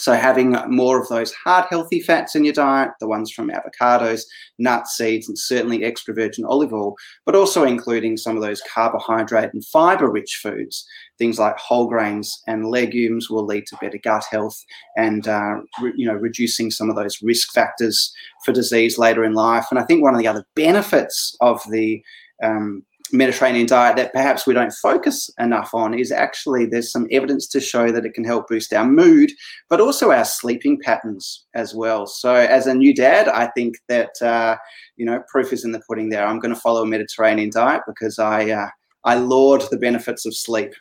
So, 0.00 0.14
having 0.14 0.56
more 0.68 0.98
of 0.98 1.08
those 1.08 1.32
heart 1.34 1.66
healthy 1.68 2.00
fats 2.00 2.34
in 2.34 2.44
your 2.44 2.54
diet, 2.54 2.90
the 3.00 3.06
ones 3.06 3.30
from 3.30 3.50
avocados, 3.50 4.22
nuts, 4.58 4.96
seeds, 4.96 5.28
and 5.28 5.38
certainly 5.38 5.84
extra 5.84 6.14
virgin 6.14 6.46
olive 6.46 6.72
oil, 6.72 6.94
but 7.26 7.34
also 7.34 7.64
including 7.64 8.16
some 8.16 8.34
of 8.34 8.42
those 8.42 8.62
carbohydrate 8.62 9.52
and 9.52 9.64
fiber 9.66 10.10
rich 10.10 10.40
foods, 10.42 10.86
things 11.18 11.38
like 11.38 11.58
whole 11.58 11.86
grains 11.86 12.42
and 12.46 12.70
legumes 12.70 13.28
will 13.28 13.44
lead 13.44 13.66
to 13.66 13.76
better 13.78 13.98
gut 14.02 14.24
health 14.30 14.58
and, 14.96 15.28
uh, 15.28 15.56
re- 15.82 15.92
you 15.94 16.06
know, 16.06 16.14
reducing 16.14 16.70
some 16.70 16.88
of 16.88 16.96
those 16.96 17.20
risk 17.22 17.52
factors 17.52 18.10
for 18.42 18.52
disease 18.52 18.96
later 18.96 19.22
in 19.22 19.34
life. 19.34 19.66
And 19.70 19.78
I 19.78 19.84
think 19.84 20.02
one 20.02 20.14
of 20.14 20.20
the 20.20 20.28
other 20.28 20.46
benefits 20.56 21.36
of 21.42 21.60
the 21.70 22.02
um, 22.42 22.84
Mediterranean 23.12 23.66
diet 23.66 23.96
that 23.96 24.12
perhaps 24.12 24.46
we 24.46 24.54
don't 24.54 24.72
focus 24.72 25.30
enough 25.38 25.74
on 25.74 25.94
is 25.94 26.12
actually 26.12 26.66
there's 26.66 26.90
some 26.90 27.06
evidence 27.10 27.46
to 27.48 27.60
show 27.60 27.90
that 27.90 28.04
it 28.04 28.14
can 28.14 28.24
help 28.24 28.48
boost 28.48 28.72
our 28.72 28.86
mood, 28.86 29.30
but 29.68 29.80
also 29.80 30.10
our 30.10 30.24
sleeping 30.24 30.78
patterns 30.80 31.46
as 31.54 31.74
well. 31.74 32.06
So, 32.06 32.34
as 32.34 32.66
a 32.66 32.74
new 32.74 32.94
dad, 32.94 33.28
I 33.28 33.48
think 33.48 33.76
that 33.88 34.20
uh, 34.22 34.56
you 34.96 35.04
know 35.04 35.22
proof 35.28 35.52
is 35.52 35.64
in 35.64 35.72
the 35.72 35.82
pudding. 35.88 36.10
There, 36.10 36.26
I'm 36.26 36.40
going 36.40 36.54
to 36.54 36.60
follow 36.60 36.82
a 36.82 36.86
Mediterranean 36.86 37.50
diet 37.50 37.82
because 37.86 38.18
I 38.18 38.50
uh, 38.50 38.68
I 39.04 39.16
laud 39.16 39.64
the 39.70 39.78
benefits 39.78 40.26
of 40.26 40.36
sleep. 40.36 40.72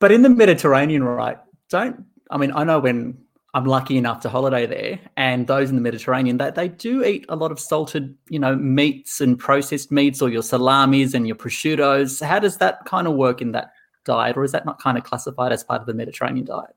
But 0.00 0.12
in 0.12 0.22
the 0.22 0.30
Mediterranean, 0.30 1.04
right? 1.04 1.38
Don't 1.70 2.04
I 2.30 2.38
mean 2.38 2.52
I 2.54 2.64
know 2.64 2.78
when 2.78 3.18
I'm 3.54 3.64
lucky 3.64 3.96
enough 3.96 4.20
to 4.20 4.28
holiday 4.28 4.66
there, 4.66 5.00
and 5.16 5.46
those 5.46 5.70
in 5.70 5.76
the 5.76 5.82
Mediterranean 5.82 6.36
that 6.36 6.54
they, 6.54 6.68
they 6.68 6.74
do 6.74 7.04
eat 7.04 7.24
a 7.28 7.36
lot 7.36 7.50
of 7.50 7.58
salted, 7.58 8.14
you 8.28 8.38
know, 8.38 8.54
meats 8.56 9.20
and 9.20 9.38
processed 9.38 9.90
meats, 9.90 10.20
or 10.20 10.28
your 10.28 10.42
salamis 10.42 11.14
and 11.14 11.26
your 11.26 11.36
prosciuttos. 11.36 12.24
How 12.24 12.38
does 12.38 12.58
that 12.58 12.84
kind 12.84 13.06
of 13.06 13.14
work 13.14 13.40
in 13.40 13.52
that 13.52 13.72
diet, 14.04 14.36
or 14.36 14.44
is 14.44 14.52
that 14.52 14.66
not 14.66 14.80
kind 14.80 14.98
of 14.98 15.04
classified 15.04 15.52
as 15.52 15.64
part 15.64 15.80
of 15.80 15.86
the 15.86 15.94
Mediterranean 15.94 16.44
diet? 16.44 16.74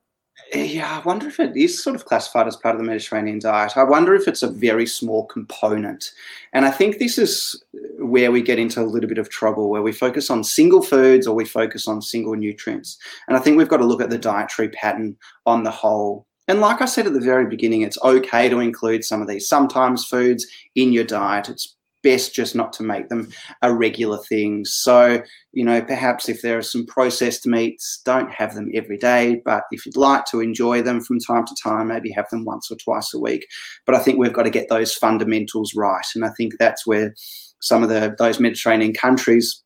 Yeah, 0.54 0.98
I 0.98 1.06
wonder 1.06 1.28
if 1.28 1.40
it 1.40 1.56
is 1.56 1.82
sort 1.82 1.96
of 1.96 2.06
classified 2.06 2.48
as 2.48 2.56
part 2.56 2.76
of 2.76 2.82
the 2.82 2.88
Mediterranean 2.88 3.40
diet. 3.40 3.78
I 3.78 3.84
wonder 3.84 4.16
if 4.16 4.28
it's 4.28 4.44
a 4.44 4.50
very 4.50 4.86
small 4.86 5.26
component. 5.26 6.12
And 6.52 6.66
I 6.66 6.72
think 6.72 6.98
this 6.98 7.18
is 7.18 7.62
where 8.00 8.32
we 8.32 8.42
get 8.42 8.60
into 8.60 8.82
a 8.82 8.84
little 8.84 9.08
bit 9.08 9.18
of 9.18 9.30
trouble, 9.30 9.70
where 9.70 9.82
we 9.82 9.92
focus 9.92 10.30
on 10.30 10.44
single 10.44 10.82
foods 10.82 11.28
or 11.28 11.36
we 11.36 11.46
focus 11.46 11.88
on 11.88 12.02
single 12.02 12.36
nutrients. 12.36 12.98
And 13.28 13.38
I 13.38 13.40
think 13.40 13.58
we've 13.58 13.70
got 13.70 13.78
to 13.78 13.86
look 13.86 14.02
at 14.02 14.10
the 14.10 14.18
dietary 14.18 14.70
pattern 14.70 15.16
on 15.46 15.64
the 15.64 15.72
whole 15.72 16.26
And 16.52 16.60
like 16.60 16.82
I 16.82 16.86
said 16.86 17.08
at 17.08 17.14
the 17.14 17.22
very 17.22 17.46
beginning, 17.46 17.82
it's 17.82 17.98
okay 18.04 18.50
to 18.50 18.60
include 18.60 19.06
some 19.06 19.22
of 19.22 19.30
these 19.30 19.48
sometimes 19.48 20.04
foods 20.04 20.46
in 20.76 20.92
your 20.92 21.06
diet. 21.06 21.48
It's 21.48 21.78
best 22.04 22.36
just 22.36 22.58
not 22.58 22.74
to 22.74 22.84
make 22.84 23.08
them 23.08 23.32
a 23.62 23.74
regular 23.74 24.18
thing. 24.18 24.66
So, 24.66 25.24
you 25.54 25.64
know, 25.64 25.82
perhaps 25.82 26.28
if 26.28 26.42
there 26.42 26.58
are 26.58 26.62
some 26.62 26.86
processed 26.86 27.48
meats, 27.48 28.02
don't 28.04 28.30
have 28.34 28.54
them 28.54 28.70
every 28.74 28.98
day. 28.98 29.42
But 29.46 29.64
if 29.72 29.86
you'd 29.86 29.96
like 29.96 30.26
to 30.26 30.42
enjoy 30.42 30.82
them 30.82 31.00
from 31.00 31.20
time 31.22 31.46
to 31.46 31.56
time, 31.64 31.88
maybe 31.88 32.12
have 32.12 32.30
them 32.32 32.44
once 32.44 32.70
or 32.70 32.76
twice 32.76 33.14
a 33.14 33.20
week. 33.20 33.48
But 33.86 33.96
I 33.96 34.00
think 34.00 34.20
we've 34.20 34.34
got 34.34 34.44
to 34.44 34.50
get 34.50 34.68
those 34.68 34.94
fundamentals 34.94 35.74
right. 35.74 36.06
And 36.16 36.26
I 36.26 36.32
think 36.36 36.56
that's 36.60 36.86
where 36.86 37.16
some 37.62 37.82
of 37.82 37.88
the 37.88 38.14
those 38.20 38.42
Mediterranean 38.42 38.92
countries 38.92 39.64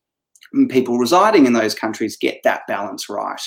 people 0.68 0.98
residing 0.98 1.46
in 1.46 1.52
those 1.52 1.74
countries 1.74 2.16
get 2.16 2.40
that 2.44 2.62
balance 2.68 3.08
right 3.08 3.40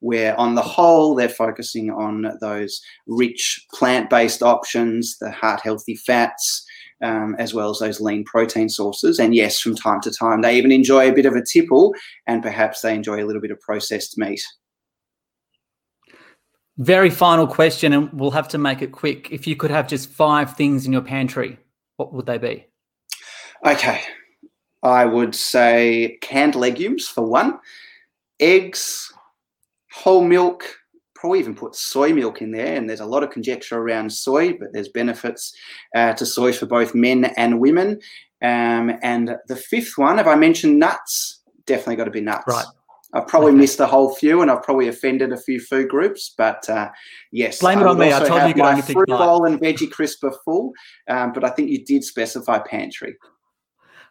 where 0.00 0.38
on 0.38 0.54
the 0.54 0.62
whole 0.62 1.14
they're 1.14 1.28
focusing 1.28 1.90
on 1.90 2.32
those 2.40 2.80
rich 3.06 3.64
plant-based 3.72 4.42
options 4.42 5.16
the 5.18 5.30
heart 5.30 5.60
healthy 5.62 5.96
fats 5.96 6.66
um, 7.02 7.36
as 7.38 7.52
well 7.52 7.70
as 7.70 7.78
those 7.78 8.00
lean 8.00 8.24
protein 8.24 8.68
sources. 8.68 9.18
And 9.18 9.34
yes, 9.34 9.60
from 9.60 9.76
time 9.76 10.00
to 10.02 10.10
time, 10.10 10.40
they 10.40 10.56
even 10.56 10.72
enjoy 10.72 11.10
a 11.10 11.14
bit 11.14 11.26
of 11.26 11.34
a 11.34 11.44
tipple 11.44 11.94
and 12.26 12.42
perhaps 12.42 12.80
they 12.80 12.94
enjoy 12.94 13.22
a 13.22 13.26
little 13.26 13.42
bit 13.42 13.50
of 13.50 13.60
processed 13.60 14.16
meat. 14.16 14.42
Very 16.78 17.08
final 17.08 17.46
question, 17.46 17.94
and 17.94 18.12
we'll 18.12 18.32
have 18.32 18.48
to 18.48 18.58
make 18.58 18.82
it 18.82 18.92
quick. 18.92 19.32
If 19.32 19.46
you 19.46 19.56
could 19.56 19.70
have 19.70 19.88
just 19.88 20.10
five 20.10 20.56
things 20.56 20.84
in 20.84 20.92
your 20.92 21.00
pantry, 21.00 21.58
what 21.96 22.12
would 22.12 22.26
they 22.26 22.36
be? 22.36 22.66
Okay. 23.64 24.02
I 24.82 25.06
would 25.06 25.34
say 25.34 26.18
canned 26.20 26.54
legumes 26.54 27.08
for 27.08 27.24
one, 27.24 27.58
eggs, 28.40 29.05
whole 29.96 30.22
milk, 30.22 30.64
probably 31.14 31.38
even 31.38 31.54
put 31.54 31.74
soy 31.74 32.12
milk 32.12 32.42
in 32.42 32.52
there. 32.52 32.76
And 32.76 32.88
there's 32.88 33.00
a 33.00 33.06
lot 33.06 33.22
of 33.22 33.30
conjecture 33.30 33.78
around 33.78 34.12
soy, 34.12 34.52
but 34.52 34.68
there's 34.72 34.88
benefits 34.88 35.54
uh, 35.94 36.12
to 36.14 36.26
soy 36.26 36.52
for 36.52 36.66
both 36.66 36.94
men 36.94 37.24
and 37.36 37.60
women. 37.60 38.00
Um, 38.42 38.92
and 39.02 39.36
the 39.48 39.56
fifth 39.56 39.96
one, 39.96 40.18
have 40.18 40.28
I 40.28 40.34
mentioned 40.34 40.78
nuts? 40.78 41.40
Definitely 41.64 41.96
got 41.96 42.04
to 42.04 42.10
be 42.10 42.20
nuts. 42.20 42.44
Right. 42.46 42.66
I've 43.14 43.26
probably 43.26 43.52
okay. 43.52 43.60
missed 43.60 43.80
a 43.80 43.86
whole 43.86 44.14
few, 44.14 44.42
and 44.42 44.50
I've 44.50 44.62
probably 44.62 44.88
offended 44.88 45.32
a 45.32 45.38
few 45.38 45.58
food 45.58 45.88
groups. 45.88 46.34
But 46.36 46.68
uh, 46.68 46.90
yes, 47.32 47.60
blame 47.60 47.80
it 47.80 47.86
on 47.86 47.98
me. 47.98 48.12
I 48.12 48.18
told 48.18 48.42
you 48.42 48.48
you 48.48 48.54
could 48.54 48.62
my 48.62 48.80
fruit 48.82 49.08
bowl 49.08 49.46
and 49.46 49.58
veggie 49.58 49.90
crisper 49.90 50.32
full, 50.44 50.72
um, 51.08 51.32
but 51.32 51.44
I 51.44 51.50
think 51.50 51.70
you 51.70 51.84
did 51.84 52.04
specify 52.04 52.58
pantry. 52.58 53.16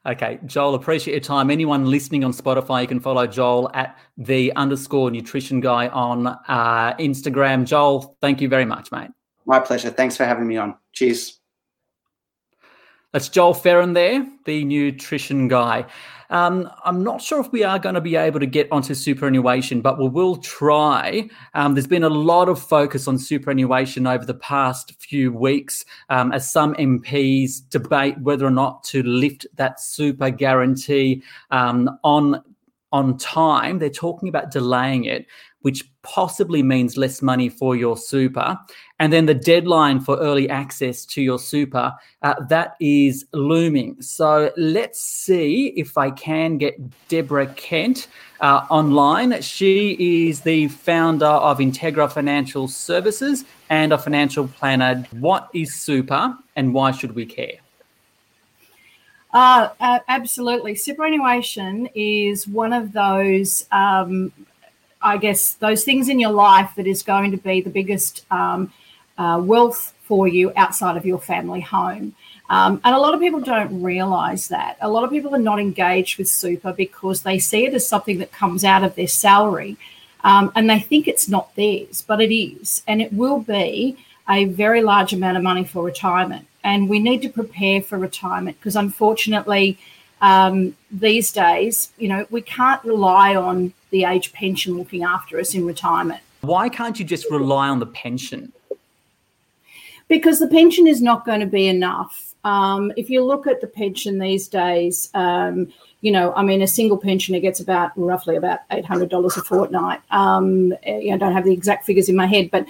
Okay, 0.07 0.39
Joel, 0.45 0.75
appreciate 0.75 1.13
your 1.13 1.21
time. 1.21 1.49
Anyone 1.49 1.89
listening 1.89 2.23
on 2.23 2.31
Spotify, 2.31 2.81
you 2.81 2.87
can 2.87 2.99
follow 2.99 3.25
Joel 3.25 3.71
at 3.73 3.97
the 4.17 4.53
underscore 4.55 5.09
nutrition 5.09 5.59
guy 5.59 5.87
on 5.87 6.27
uh, 6.27 6.95
Instagram. 6.99 7.65
Joel, 7.65 8.15
thank 8.21 8.39
you 8.39 8.47
very 8.47 8.65
much, 8.65 8.91
mate. 8.91 9.09
My 9.47 9.59
pleasure. 9.59 9.89
Thanks 9.89 10.15
for 10.15 10.25
having 10.25 10.47
me 10.47 10.57
on. 10.57 10.75
Cheers. 10.93 11.39
That's 13.13 13.29
Joel 13.29 13.53
Feren 13.53 13.93
there, 13.93 14.27
the 14.45 14.63
nutrition 14.65 15.47
guy. 15.47 15.85
Um, 16.29 16.69
I'm 16.83 17.03
not 17.03 17.21
sure 17.21 17.39
if 17.39 17.51
we 17.51 17.63
are 17.63 17.79
going 17.79 17.95
to 17.95 18.01
be 18.01 18.15
able 18.15 18.39
to 18.39 18.45
get 18.45 18.71
onto 18.71 18.93
superannuation, 18.93 19.81
but 19.81 19.99
we 19.99 20.07
will 20.07 20.37
try. 20.37 21.29
Um, 21.53 21.75
there's 21.75 21.87
been 21.87 22.03
a 22.03 22.09
lot 22.09 22.49
of 22.49 22.61
focus 22.61 23.07
on 23.07 23.17
superannuation 23.17 24.07
over 24.07 24.25
the 24.25 24.33
past 24.33 24.93
few 24.99 25.31
weeks 25.31 25.85
um, 26.09 26.31
as 26.31 26.51
some 26.51 26.73
MPs 26.75 27.69
debate 27.69 28.17
whether 28.19 28.45
or 28.45 28.51
not 28.51 28.83
to 28.85 29.03
lift 29.03 29.45
that 29.55 29.79
super 29.79 30.29
guarantee 30.29 31.23
um, 31.51 31.89
on 32.03 32.43
on 32.91 33.17
time. 33.17 33.77
They're 33.77 33.89
talking 33.89 34.29
about 34.29 34.51
delaying 34.51 35.03
it 35.03 35.25
which 35.65 35.83
possibly 36.03 36.61
means 36.61 36.95
less 36.95 37.23
money 37.23 37.49
for 37.49 37.75
your 37.75 37.97
super. 37.97 38.55
And 38.99 39.11
then 39.11 39.25
the 39.25 39.33
deadline 39.33 39.99
for 39.99 40.15
early 40.19 40.47
access 40.47 41.03
to 41.07 41.23
your 41.23 41.39
super, 41.39 41.91
uh, 42.21 42.35
that 42.49 42.75
is 42.79 43.25
looming. 43.33 43.99
So 43.99 44.51
let's 44.57 45.01
see 45.01 45.73
if 45.75 45.97
I 45.97 46.11
can 46.11 46.59
get 46.59 46.75
Deborah 47.07 47.47
Kent 47.47 48.09
uh, 48.41 48.67
online. 48.69 49.41
She 49.41 50.27
is 50.29 50.41
the 50.41 50.67
founder 50.67 51.25
of 51.25 51.57
Integra 51.57 52.11
Financial 52.11 52.67
Services 52.67 53.43
and 53.71 53.91
a 53.91 53.97
financial 53.97 54.47
planner. 54.47 55.03
What 55.13 55.49
is 55.55 55.73
super 55.73 56.37
and 56.55 56.75
why 56.75 56.91
should 56.91 57.15
we 57.15 57.25
care? 57.25 57.57
Uh, 59.33 59.69
absolutely. 60.07 60.75
Superannuation 60.75 61.89
is 61.95 62.47
one 62.47 62.71
of 62.71 62.93
those 62.93 63.65
um, 63.71 64.31
I 65.05 65.17
guess, 65.17 65.53
those 65.53 65.83
things 65.83 66.09
in 66.09 66.19
your 66.19 66.31
life 66.31 66.71
that 66.75 66.87
is 66.87 67.03
going 67.03 67.31
to 67.31 67.37
be 67.37 67.61
the 67.61 67.69
biggest 67.69 68.25
um, 68.31 68.73
uh, 69.17 69.39
wealth 69.41 69.93
for 70.03 70.27
you 70.27 70.51
outside 70.55 70.97
of 70.97 71.05
your 71.05 71.19
family 71.19 71.61
home. 71.61 72.15
Um, 72.49 72.81
and 72.83 72.93
a 72.95 72.99
lot 72.99 73.13
of 73.13 73.19
people 73.19 73.39
don't 73.39 73.81
realize 73.81 74.49
that. 74.49 74.77
A 74.81 74.89
lot 74.89 75.03
of 75.03 75.09
people 75.09 75.33
are 75.33 75.39
not 75.39 75.59
engaged 75.59 76.17
with 76.17 76.27
super 76.27 76.73
because 76.73 77.21
they 77.21 77.39
see 77.39 77.65
it 77.65 77.73
as 77.73 77.87
something 77.87 78.17
that 78.19 78.31
comes 78.31 78.63
out 78.63 78.83
of 78.83 78.95
their 78.95 79.07
salary 79.07 79.77
um, 80.23 80.51
and 80.55 80.67
they 80.69 80.79
think 80.79 81.07
it's 81.07 81.29
not 81.29 81.55
theirs, 81.55 82.03
but 82.05 82.19
it 82.19 82.35
is. 82.35 82.81
And 82.87 83.01
it 83.01 83.13
will 83.13 83.39
be 83.39 83.97
a 84.27 84.45
very 84.45 84.81
large 84.81 85.13
amount 85.13 85.37
of 85.37 85.43
money 85.43 85.63
for 85.63 85.83
retirement. 85.83 86.47
And 86.63 86.89
we 86.89 86.99
need 86.99 87.21
to 87.21 87.29
prepare 87.29 87.81
for 87.81 87.99
retirement 87.99 88.57
because 88.59 88.75
unfortunately, 88.75 89.77
um, 90.21 90.75
these 90.89 91.31
days, 91.31 91.91
you 91.99 92.07
know, 92.07 92.25
we 92.31 92.41
can't 92.41 92.83
rely 92.83 93.35
on 93.35 93.73
the 93.95 94.03
age 94.03 94.33
pension 94.33 94.77
looking 94.77 95.03
after 95.03 95.39
us 95.39 95.53
in 95.53 95.65
retirement. 95.65 96.21
Why 96.41 96.67
can't 96.67 96.99
you 96.99 97.05
just 97.05 97.25
rely 97.31 97.69
on 97.69 97.79
the 97.79 97.85
pension? 97.85 98.51
Because 100.09 100.37
the 100.39 100.47
pension 100.47 100.85
is 100.85 101.01
not 101.01 101.25
going 101.25 101.39
to 101.39 101.45
be 101.45 101.67
enough. 101.67 102.35
Um, 102.43 102.91
if 102.97 103.09
you 103.09 103.23
look 103.23 103.47
at 103.47 103.61
the 103.61 103.67
pension 103.67 104.19
these 104.19 104.47
days, 104.49 105.09
um, 105.13 105.73
you 106.01 106.11
know, 106.11 106.33
I 106.35 106.43
mean, 106.43 106.61
a 106.61 106.67
single 106.67 106.97
pensioner 106.97 107.39
gets 107.39 107.59
about 107.61 107.91
roughly 107.95 108.35
about 108.35 108.59
eight 108.71 108.85
hundred 108.85 109.09
dollars 109.09 109.37
a 109.37 109.41
fortnight. 109.41 110.01
Um, 110.11 110.73
I 110.85 111.17
don't 111.17 111.33
have 111.33 111.45
the 111.45 111.53
exact 111.53 111.85
figures 111.85 112.09
in 112.09 112.15
my 112.15 112.27
head, 112.27 112.51
but 112.51 112.67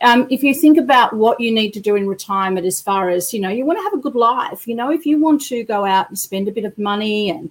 um, 0.00 0.28
if 0.30 0.42
you 0.42 0.54
think 0.54 0.78
about 0.78 1.12
what 1.12 1.40
you 1.40 1.52
need 1.52 1.72
to 1.72 1.80
do 1.80 1.96
in 1.96 2.06
retirement, 2.06 2.64
as 2.64 2.80
far 2.80 3.10
as 3.10 3.34
you 3.34 3.40
know, 3.40 3.50
you 3.50 3.66
want 3.66 3.80
to 3.80 3.82
have 3.82 3.94
a 3.94 4.04
good 4.06 4.14
life. 4.14 4.66
You 4.66 4.76
know, 4.76 4.90
if 4.90 5.04
you 5.04 5.20
want 5.20 5.42
to 5.48 5.64
go 5.64 5.84
out 5.84 6.08
and 6.08 6.18
spend 6.18 6.46
a 6.48 6.52
bit 6.52 6.64
of 6.64 6.78
money 6.78 7.28
and 7.28 7.50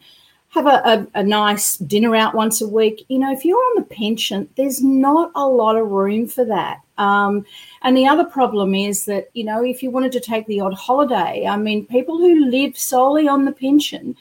have 0.58 0.66
a, 0.66 1.08
a, 1.16 1.20
a, 1.20 1.24
nice 1.24 1.78
dinner 1.78 2.16
out 2.16 2.34
once 2.34 2.62
a 2.62 2.68
week. 2.68 3.06
You 3.10 3.20
know, 3.20 3.32
if 3.32 3.46
you're 3.46 3.58
on 3.58 3.76
the 3.76 3.96
pension, 3.96 4.50
there's 4.56 4.84
not 4.84 5.32
a 5.36 5.48
lot 5.48 5.76
of 5.76 5.90
room 5.90 6.28
for 6.28 6.44
that. 6.46 6.82
Um, 6.98 7.46
and 7.84 7.96
the 7.96 8.08
other 8.08 8.26
problem 8.26 8.74
is 8.74 9.06
that, 9.06 9.30
you 9.34 9.44
know, 9.44 9.64
if 9.64 9.84
you 9.84 9.92
wanted 9.92 10.12
to 10.14 10.20
take 10.20 10.48
the 10.48 10.60
odd 10.60 10.74
holiday, 10.74 11.46
I 11.48 11.58
mean, 11.58 11.86
people 11.86 12.18
who 12.18 12.46
live 12.46 12.78
solely 12.78 13.28
on 13.28 13.46
the 13.46 13.52
pension, 13.52 14.16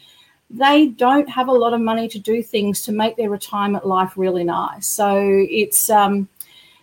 they 0.51 0.89
don't 0.89 1.29
have 1.29 1.49
a 1.49 1.53
lot 1.53 1.73
of 1.73 1.81
money 1.81 2.07
to 2.09 2.19
do 2.19 2.43
things 2.43 2.83
to 2.83 2.93
make 2.93 3.17
their 3.17 3.31
retirement 3.31 3.87
life 3.87 4.13
really 4.17 4.45
nice. 4.45 4.87
So 4.87 5.17
it's, 5.19 5.89
um, 5.89 6.29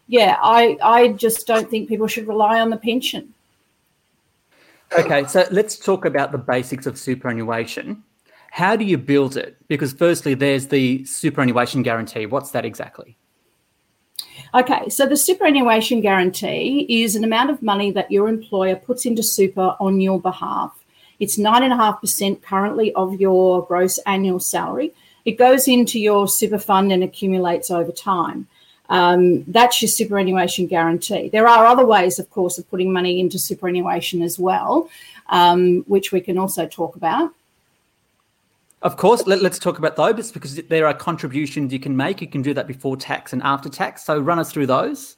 yeah, 0.07 0.37
I, 0.41 0.77
I 0.83 1.07
just 1.09 1.45
don't 1.45 1.69
think 1.69 1.87
people 1.87 2.07
should 2.07 2.27
rely 2.27 2.59
on 2.59 2.71
the 2.71 2.77
pension. 2.77 3.33
Okay, 4.97 5.25
so 5.25 5.45
let's 5.51 5.77
talk 5.77 6.05
about 6.05 6.31
the 6.31 6.37
basics 6.37 6.85
of 6.85 6.97
superannuation. 6.97 8.03
How 8.53 8.75
do 8.75 8.85
you 8.85 8.99
build 8.99 9.35
it? 9.35 9.57
Because 9.67 9.93
firstly, 9.93 10.35
there's 10.35 10.67
the 10.67 11.03
superannuation 11.05 11.81
guarantee. 11.81 12.27
What's 12.27 12.51
that 12.51 12.65
exactly? 12.65 13.17
Okay, 14.53 14.89
so 14.89 15.07
the 15.07 15.17
superannuation 15.17 16.01
guarantee 16.01 16.85
is 16.87 17.15
an 17.15 17.23
amount 17.23 17.49
of 17.49 17.63
money 17.63 17.89
that 17.93 18.11
your 18.11 18.29
employer 18.29 18.75
puts 18.75 19.07
into 19.07 19.23
super 19.23 19.75
on 19.79 19.99
your 19.99 20.21
behalf. 20.21 20.71
It's 21.19 21.39
9.5% 21.39 22.43
currently 22.43 22.93
of 22.93 23.19
your 23.19 23.65
gross 23.65 23.97
annual 24.05 24.39
salary. 24.39 24.93
It 25.25 25.39
goes 25.39 25.67
into 25.67 25.99
your 25.99 26.27
super 26.27 26.59
fund 26.59 26.91
and 26.91 27.03
accumulates 27.03 27.71
over 27.71 27.91
time. 27.91 28.47
Um, 28.87 29.45
that's 29.45 29.81
your 29.81 29.89
superannuation 29.89 30.67
guarantee. 30.67 31.27
There 31.27 31.47
are 31.47 31.65
other 31.65 31.87
ways, 31.87 32.19
of 32.19 32.29
course, 32.29 32.59
of 32.59 32.69
putting 32.69 32.93
money 32.93 33.19
into 33.19 33.39
superannuation 33.39 34.21
as 34.21 34.37
well, 34.37 34.91
um, 35.29 35.83
which 35.87 36.11
we 36.11 36.21
can 36.21 36.37
also 36.37 36.67
talk 36.67 36.95
about. 36.95 37.33
Of 38.83 38.97
course, 38.97 39.25
let, 39.25 39.41
us 39.41 39.57
talk 39.59 39.79
about 39.79 39.95
those 39.95 40.29
because 40.31 40.55
there 40.55 40.85
are 40.85 40.93
contributions 40.93 41.71
you 41.71 41.79
can 41.79 41.95
make. 41.95 42.19
You 42.19 42.27
can 42.27 42.41
do 42.41 42.53
that 42.53 42.67
before 42.67 42.97
tax 42.97 43.31
and 43.31 43.41
after 43.41 43.69
tax. 43.69 44.03
So 44.03 44.19
run 44.19 44.39
us 44.39 44.51
through 44.51 44.67
those. 44.67 45.15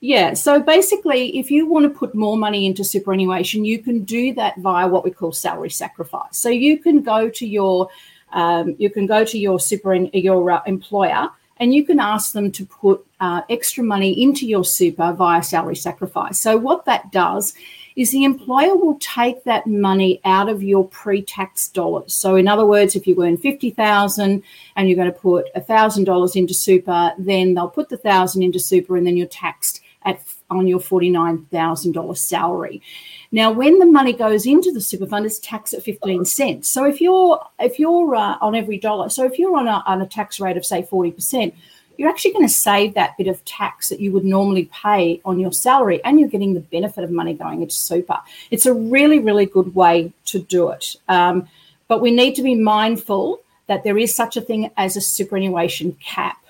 Yeah, 0.00 0.32
so 0.32 0.60
basically, 0.60 1.38
if 1.38 1.50
you 1.50 1.66
want 1.66 1.84
to 1.84 1.90
put 1.90 2.14
more 2.14 2.36
money 2.36 2.66
into 2.66 2.82
superannuation, 2.82 3.64
you 3.66 3.78
can 3.80 4.02
do 4.02 4.32
that 4.34 4.56
via 4.58 4.88
what 4.88 5.04
we 5.04 5.10
call 5.10 5.30
salary 5.30 5.70
sacrifice. 5.70 6.38
So 6.38 6.48
you 6.48 6.78
can 6.78 7.02
go 7.02 7.28
to 7.28 7.46
your 7.46 7.88
um, 8.32 8.74
you 8.78 8.88
can 8.88 9.06
go 9.06 9.24
to 9.26 9.38
your 9.38 9.60
super 9.60 9.94
your 9.94 10.50
uh, 10.50 10.62
employer 10.66 11.28
and 11.58 11.74
you 11.74 11.84
can 11.84 12.00
ask 12.00 12.32
them 12.32 12.50
to 12.50 12.66
put 12.66 13.06
uh, 13.20 13.42
extra 13.50 13.84
money 13.84 14.20
into 14.20 14.46
your 14.46 14.64
super 14.64 15.12
via 15.12 15.42
salary 15.42 15.76
sacrifice. 15.76 16.40
So 16.40 16.56
what 16.56 16.86
that 16.86 17.12
does 17.12 17.54
is 17.96 18.10
the 18.10 18.24
employer 18.24 18.74
will 18.74 18.98
take 19.00 19.44
that 19.44 19.66
money 19.66 20.20
out 20.24 20.48
of 20.48 20.62
your 20.62 20.86
pre-tax 20.88 21.68
dollars. 21.68 22.12
So 22.14 22.36
in 22.36 22.48
other 22.48 22.66
words, 22.66 22.96
if 22.96 23.06
you 23.06 23.22
earn 23.22 23.36
50,000 23.36 24.42
and 24.76 24.88
you're 24.88 24.96
going 24.96 25.12
to 25.12 25.18
put 25.18 25.52
$1,000 25.54 26.36
into 26.36 26.54
super, 26.54 27.12
then 27.18 27.54
they'll 27.54 27.68
put 27.68 27.88
the 27.88 27.96
1000 27.96 28.42
into 28.42 28.58
super 28.58 28.96
and 28.96 29.06
then 29.06 29.16
you're 29.16 29.26
taxed 29.26 29.82
at 30.04 30.20
on 30.50 30.66
your 30.66 30.80
$49,000 30.80 32.16
salary. 32.16 32.82
Now, 33.30 33.50
when 33.50 33.78
the 33.78 33.86
money 33.86 34.12
goes 34.12 34.44
into 34.44 34.70
the 34.70 34.80
super 34.80 35.06
fund, 35.06 35.24
it's 35.24 35.38
taxed 35.38 35.72
at 35.72 35.82
15 35.82 36.26
cents. 36.26 36.68
So 36.68 36.84
if 36.84 37.00
you're 37.00 37.42
if 37.58 37.78
you're 37.78 38.14
uh, 38.14 38.36
on 38.40 38.54
every 38.54 38.78
dollar, 38.78 39.08
so 39.08 39.24
if 39.24 39.38
you're 39.38 39.56
on 39.56 39.66
a, 39.66 39.82
on 39.86 40.02
a 40.02 40.06
tax 40.06 40.38
rate 40.38 40.58
of 40.58 40.66
say 40.66 40.82
40%, 40.82 41.54
you're 42.02 42.10
actually 42.10 42.32
going 42.32 42.48
to 42.48 42.52
save 42.52 42.94
that 42.94 43.16
bit 43.16 43.28
of 43.28 43.44
tax 43.44 43.88
that 43.88 44.00
you 44.00 44.10
would 44.10 44.24
normally 44.24 44.68
pay 44.72 45.20
on 45.24 45.38
your 45.38 45.52
salary 45.52 46.02
and 46.04 46.18
you're 46.18 46.28
getting 46.28 46.52
the 46.52 46.58
benefit 46.58 47.04
of 47.04 47.12
money 47.12 47.32
going 47.32 47.62
into 47.62 47.76
super. 47.76 48.18
It's 48.50 48.66
a 48.66 48.74
really, 48.74 49.20
really 49.20 49.46
good 49.46 49.72
way 49.76 50.12
to 50.24 50.40
do 50.40 50.70
it. 50.70 50.96
Um, 51.08 51.46
but 51.86 52.00
we 52.00 52.10
need 52.10 52.34
to 52.34 52.42
be 52.42 52.56
mindful 52.56 53.38
that 53.68 53.84
there 53.84 53.96
is 53.96 54.16
such 54.16 54.36
a 54.36 54.40
thing 54.40 54.72
as 54.76 54.96
a 54.96 55.00
superannuation 55.00 55.92
cap. 56.02 56.44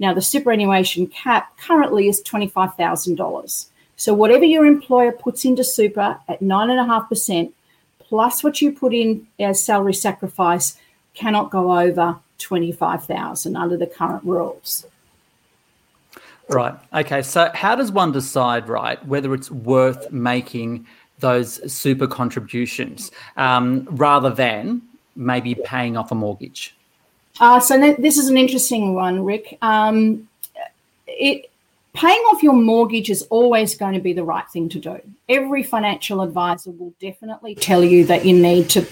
Now, 0.00 0.14
the 0.14 0.20
superannuation 0.20 1.06
cap 1.06 1.56
currently 1.58 2.08
is 2.08 2.20
$25,000. 2.22 3.66
So, 3.94 4.14
whatever 4.14 4.46
your 4.46 4.66
employer 4.66 5.12
puts 5.12 5.44
into 5.44 5.62
super 5.62 6.18
at 6.26 6.40
9.5%, 6.40 7.52
plus 8.00 8.42
what 8.42 8.60
you 8.60 8.72
put 8.72 8.92
in 8.92 9.28
as 9.38 9.62
salary 9.62 9.94
sacrifice, 9.94 10.76
cannot 11.14 11.52
go 11.52 11.78
over 11.78 12.18
25,000 12.48 13.56
under 13.56 13.76
the 13.76 13.86
current 13.86 14.24
rules. 14.24 14.86
Right. 16.48 16.74
Okay. 16.94 17.20
So, 17.20 17.50
how 17.52 17.74
does 17.74 17.92
one 17.92 18.10
decide, 18.10 18.70
right, 18.70 19.04
whether 19.06 19.34
it's 19.34 19.50
worth 19.50 20.10
making 20.10 20.86
those 21.18 21.60
super 21.70 22.06
contributions 22.06 23.10
um, 23.36 23.86
rather 23.90 24.30
than 24.30 24.80
maybe 25.14 25.54
paying 25.54 25.98
off 25.98 26.10
a 26.10 26.14
mortgage? 26.14 26.74
Uh, 27.38 27.60
so, 27.60 27.94
this 27.98 28.16
is 28.16 28.30
an 28.30 28.38
interesting 28.38 28.94
one, 28.94 29.22
Rick. 29.26 29.58
Um, 29.60 30.26
it, 31.06 31.50
paying 31.92 32.20
off 32.32 32.42
your 32.42 32.54
mortgage 32.54 33.10
is 33.10 33.20
always 33.28 33.74
going 33.74 33.92
to 33.92 34.00
be 34.00 34.14
the 34.14 34.24
right 34.24 34.48
thing 34.48 34.70
to 34.70 34.78
do. 34.78 34.98
Every 35.28 35.62
financial 35.62 36.22
advisor 36.22 36.70
will 36.70 36.94
definitely 36.98 37.56
tell 37.56 37.84
you 37.84 38.06
that 38.06 38.24
you 38.24 38.32
need 38.32 38.70
to 38.70 38.86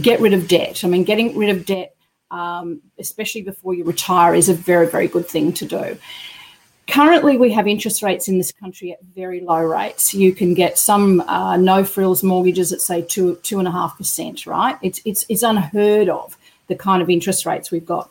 get 0.00 0.18
rid 0.18 0.32
of 0.32 0.48
debt. 0.48 0.82
I 0.84 0.88
mean, 0.88 1.04
getting 1.04 1.38
rid 1.38 1.50
of 1.50 1.64
debt 1.66 1.95
um, 2.36 2.82
especially 2.98 3.42
before 3.42 3.74
you 3.74 3.84
retire, 3.84 4.34
is 4.34 4.48
a 4.48 4.54
very, 4.54 4.86
very 4.86 5.08
good 5.08 5.26
thing 5.26 5.52
to 5.54 5.64
do. 5.64 5.98
Currently, 6.88 7.36
we 7.36 7.50
have 7.52 7.66
interest 7.66 8.02
rates 8.02 8.28
in 8.28 8.38
this 8.38 8.52
country 8.52 8.92
at 8.92 9.02
very 9.02 9.40
low 9.40 9.62
rates. 9.62 10.14
You 10.14 10.32
can 10.32 10.54
get 10.54 10.78
some 10.78 11.20
uh, 11.22 11.56
no 11.56 11.82
frills 11.82 12.22
mortgages 12.22 12.72
at 12.72 12.80
say 12.80 13.02
two 13.02 13.36
two 13.42 13.58
and 13.58 13.66
a 13.66 13.72
half 13.72 13.96
percent. 13.96 14.46
Right? 14.46 14.76
It's 14.82 15.00
it's 15.04 15.24
it's 15.28 15.42
unheard 15.42 16.08
of 16.08 16.36
the 16.68 16.76
kind 16.76 17.02
of 17.02 17.10
interest 17.10 17.46
rates 17.46 17.70
we've 17.70 17.86
got. 17.86 18.10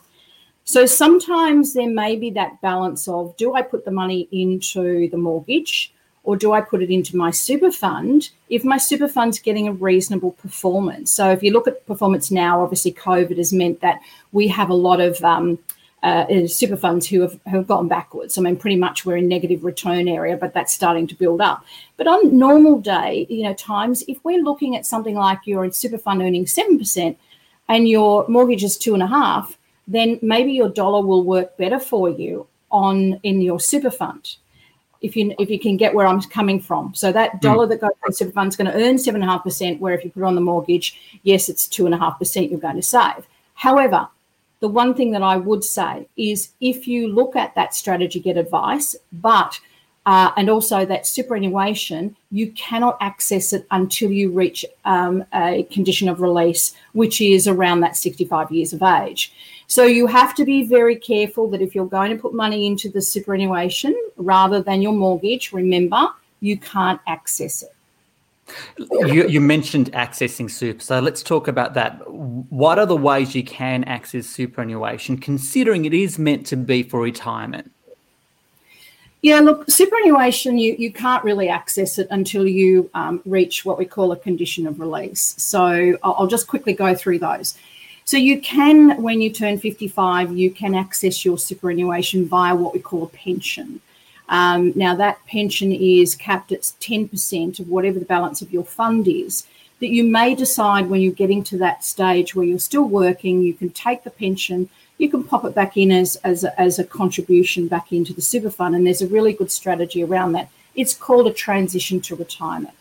So 0.64 0.84
sometimes 0.84 1.74
there 1.74 1.88
may 1.88 2.16
be 2.16 2.30
that 2.30 2.60
balance 2.60 3.06
of 3.06 3.36
do 3.36 3.54
I 3.54 3.62
put 3.62 3.84
the 3.84 3.92
money 3.92 4.28
into 4.32 5.08
the 5.10 5.16
mortgage 5.16 5.94
or 6.26 6.36
do 6.36 6.52
I 6.52 6.60
put 6.60 6.82
it 6.82 6.90
into 6.90 7.16
my 7.16 7.30
super 7.30 7.70
fund 7.70 8.30
if 8.50 8.64
my 8.64 8.78
super 8.78 9.06
fund's 9.06 9.38
getting 9.38 9.68
a 9.68 9.72
reasonable 9.72 10.32
performance? 10.32 11.12
So 11.12 11.30
if 11.30 11.40
you 11.40 11.52
look 11.52 11.68
at 11.68 11.86
performance 11.86 12.32
now, 12.32 12.60
obviously 12.60 12.92
COVID 12.92 13.38
has 13.38 13.52
meant 13.52 13.80
that 13.80 14.00
we 14.32 14.48
have 14.48 14.68
a 14.68 14.74
lot 14.74 15.00
of 15.00 15.22
um, 15.22 15.60
uh, 16.02 16.48
super 16.48 16.76
funds 16.76 17.06
who 17.06 17.20
have, 17.20 17.38
have 17.46 17.68
gone 17.68 17.86
backwards. 17.86 18.36
I 18.36 18.42
mean, 18.42 18.56
pretty 18.56 18.74
much 18.74 19.06
we're 19.06 19.18
in 19.18 19.28
negative 19.28 19.64
return 19.64 20.08
area, 20.08 20.36
but 20.36 20.52
that's 20.52 20.74
starting 20.74 21.06
to 21.06 21.14
build 21.14 21.40
up. 21.40 21.64
But 21.96 22.08
on 22.08 22.36
normal 22.36 22.80
day, 22.80 23.28
you 23.30 23.44
know, 23.44 23.54
times, 23.54 24.02
if 24.08 24.18
we're 24.24 24.42
looking 24.42 24.74
at 24.74 24.84
something 24.84 25.14
like 25.14 25.38
you're 25.44 25.64
in 25.64 25.72
super 25.72 25.98
fund 25.98 26.22
earning 26.22 26.46
7% 26.46 27.16
and 27.68 27.88
your 27.88 28.26
mortgage 28.26 28.64
is 28.64 28.76
two 28.76 28.94
and 28.94 29.02
a 29.02 29.06
half, 29.06 29.56
then 29.86 30.18
maybe 30.22 30.50
your 30.52 30.70
dollar 30.70 31.06
will 31.06 31.22
work 31.22 31.56
better 31.56 31.78
for 31.78 32.10
you 32.10 32.48
on 32.72 33.20
in 33.22 33.40
your 33.40 33.60
super 33.60 33.92
fund 33.92 34.36
if 35.00 35.16
you 35.16 35.34
if 35.38 35.50
you 35.50 35.58
can 35.58 35.76
get 35.76 35.94
where 35.94 36.06
I'm 36.06 36.20
coming 36.22 36.60
from. 36.60 36.94
So 36.94 37.12
that 37.12 37.32
hmm. 37.32 37.38
dollar 37.38 37.66
mm. 37.66 37.70
that 37.70 37.80
goes 37.80 37.90
to 38.06 38.12
super 38.12 38.32
fund 38.32 38.48
is 38.48 38.56
going 38.56 38.70
to 38.70 38.84
earn 38.84 38.98
seven 38.98 39.22
and 39.22 39.30
a 39.30 39.32
half 39.32 39.44
percent. 39.44 39.80
Where 39.80 39.94
if 39.94 40.04
you 40.04 40.10
put 40.10 40.20
it 40.20 40.26
on 40.26 40.34
the 40.34 40.40
mortgage, 40.40 41.18
yes, 41.22 41.48
it's 41.48 41.66
two 41.66 41.86
and 41.86 41.94
a 41.94 41.98
half 41.98 42.18
percent 42.18 42.50
you're 42.50 42.60
going 42.60 42.76
to 42.76 42.82
save. 42.82 43.26
However, 43.54 44.08
the 44.60 44.68
one 44.68 44.94
thing 44.94 45.10
that 45.12 45.22
I 45.22 45.36
would 45.36 45.64
say 45.64 46.08
is 46.16 46.50
if 46.60 46.88
you 46.88 47.08
look 47.08 47.36
at 47.36 47.54
that 47.54 47.74
strategy, 47.74 48.20
get 48.20 48.36
advice, 48.36 48.96
but 49.12 49.60
uh, 50.06 50.30
and 50.36 50.48
also 50.48 50.86
that 50.86 51.04
superannuation, 51.04 52.16
you 52.30 52.50
cannot 52.52 52.96
access 53.00 53.52
it 53.52 53.66
until 53.72 54.10
you 54.10 54.30
reach 54.30 54.64
um, 54.84 55.24
a 55.34 55.64
condition 55.64 56.08
of 56.08 56.20
release, 56.20 56.72
which 56.92 57.20
is 57.20 57.48
around 57.48 57.80
that 57.80 57.96
65 57.96 58.52
years 58.52 58.72
of 58.72 58.82
age. 58.82 59.32
So 59.66 59.82
you 59.82 60.06
have 60.06 60.32
to 60.36 60.44
be 60.44 60.64
very 60.64 60.94
careful 60.94 61.50
that 61.50 61.60
if 61.60 61.74
you're 61.74 61.86
going 61.86 62.16
to 62.16 62.22
put 62.22 62.32
money 62.32 62.66
into 62.66 62.88
the 62.88 63.02
superannuation 63.02 63.96
rather 64.16 64.62
than 64.62 64.80
your 64.80 64.92
mortgage, 64.92 65.52
remember 65.52 66.08
you 66.38 66.56
can't 66.56 67.00
access 67.08 67.64
it. 67.64 67.72
You, 68.78 69.26
you, 69.26 69.40
mentioned 69.40 69.90
accessing 69.90 70.48
super, 70.48 70.80
so 70.80 71.00
let's 71.00 71.20
talk 71.20 71.48
about 71.48 71.74
that. 71.74 72.08
What 72.08 72.78
are 72.78 72.86
the 72.86 72.96
ways 72.96 73.34
you 73.34 73.42
can 73.42 73.82
access 73.84 74.26
superannuation, 74.26 75.18
considering 75.18 75.84
it 75.84 75.92
is 75.92 76.16
meant 76.16 76.46
to 76.46 76.56
be 76.56 76.84
for 76.84 77.00
retirement? 77.00 77.72
Yeah, 79.26 79.40
look, 79.40 79.68
superannuation, 79.68 80.56
you, 80.56 80.76
you 80.78 80.92
can't 80.92 81.24
really 81.24 81.48
access 81.48 81.98
it 81.98 82.06
until 82.12 82.46
you 82.46 82.88
um, 82.94 83.20
reach 83.24 83.64
what 83.64 83.76
we 83.76 83.84
call 83.84 84.12
a 84.12 84.16
condition 84.16 84.68
of 84.68 84.78
release. 84.78 85.34
So 85.36 85.98
I'll, 86.04 86.14
I'll 86.16 86.26
just 86.28 86.46
quickly 86.46 86.74
go 86.74 86.94
through 86.94 87.18
those. 87.18 87.58
So 88.04 88.16
you 88.16 88.40
can, 88.40 89.02
when 89.02 89.20
you 89.20 89.32
turn 89.32 89.58
55, 89.58 90.36
you 90.36 90.52
can 90.52 90.76
access 90.76 91.24
your 91.24 91.38
superannuation 91.38 92.28
via 92.28 92.54
what 92.54 92.72
we 92.72 92.78
call 92.78 93.02
a 93.02 93.08
pension. 93.08 93.80
Um, 94.28 94.72
now 94.76 94.94
that 94.94 95.18
pension 95.26 95.72
is 95.72 96.14
capped 96.14 96.52
at 96.52 96.60
10% 96.60 97.58
of 97.58 97.68
whatever 97.68 97.98
the 97.98 98.04
balance 98.04 98.42
of 98.42 98.52
your 98.52 98.64
fund 98.64 99.08
is. 99.08 99.44
That 99.80 99.88
you 99.88 100.04
may 100.04 100.36
decide 100.36 100.88
when 100.88 101.00
you're 101.00 101.12
getting 101.12 101.42
to 101.42 101.58
that 101.58 101.82
stage 101.82 102.36
where 102.36 102.46
you're 102.46 102.60
still 102.60 102.88
working, 102.88 103.42
you 103.42 103.54
can 103.54 103.70
take 103.70 104.04
the 104.04 104.10
pension, 104.10 104.70
you 104.98 105.10
can 105.10 105.24
pop 105.24 105.44
it 105.44 105.54
back 105.54 105.76
in 105.76 105.90
as, 105.92 106.16
as, 106.16 106.44
a, 106.44 106.58
as 106.60 106.78
a 106.78 106.84
contribution 106.84 107.68
back 107.68 107.92
into 107.92 108.12
the 108.12 108.22
super 108.22 108.50
fund. 108.50 108.74
And 108.74 108.86
there's 108.86 109.02
a 109.02 109.06
really 109.06 109.32
good 109.32 109.50
strategy 109.50 110.02
around 110.02 110.32
that. 110.32 110.48
It's 110.74 110.94
called 110.94 111.26
a 111.26 111.32
transition 111.32 112.00
to 112.02 112.16
retirement. 112.16 112.74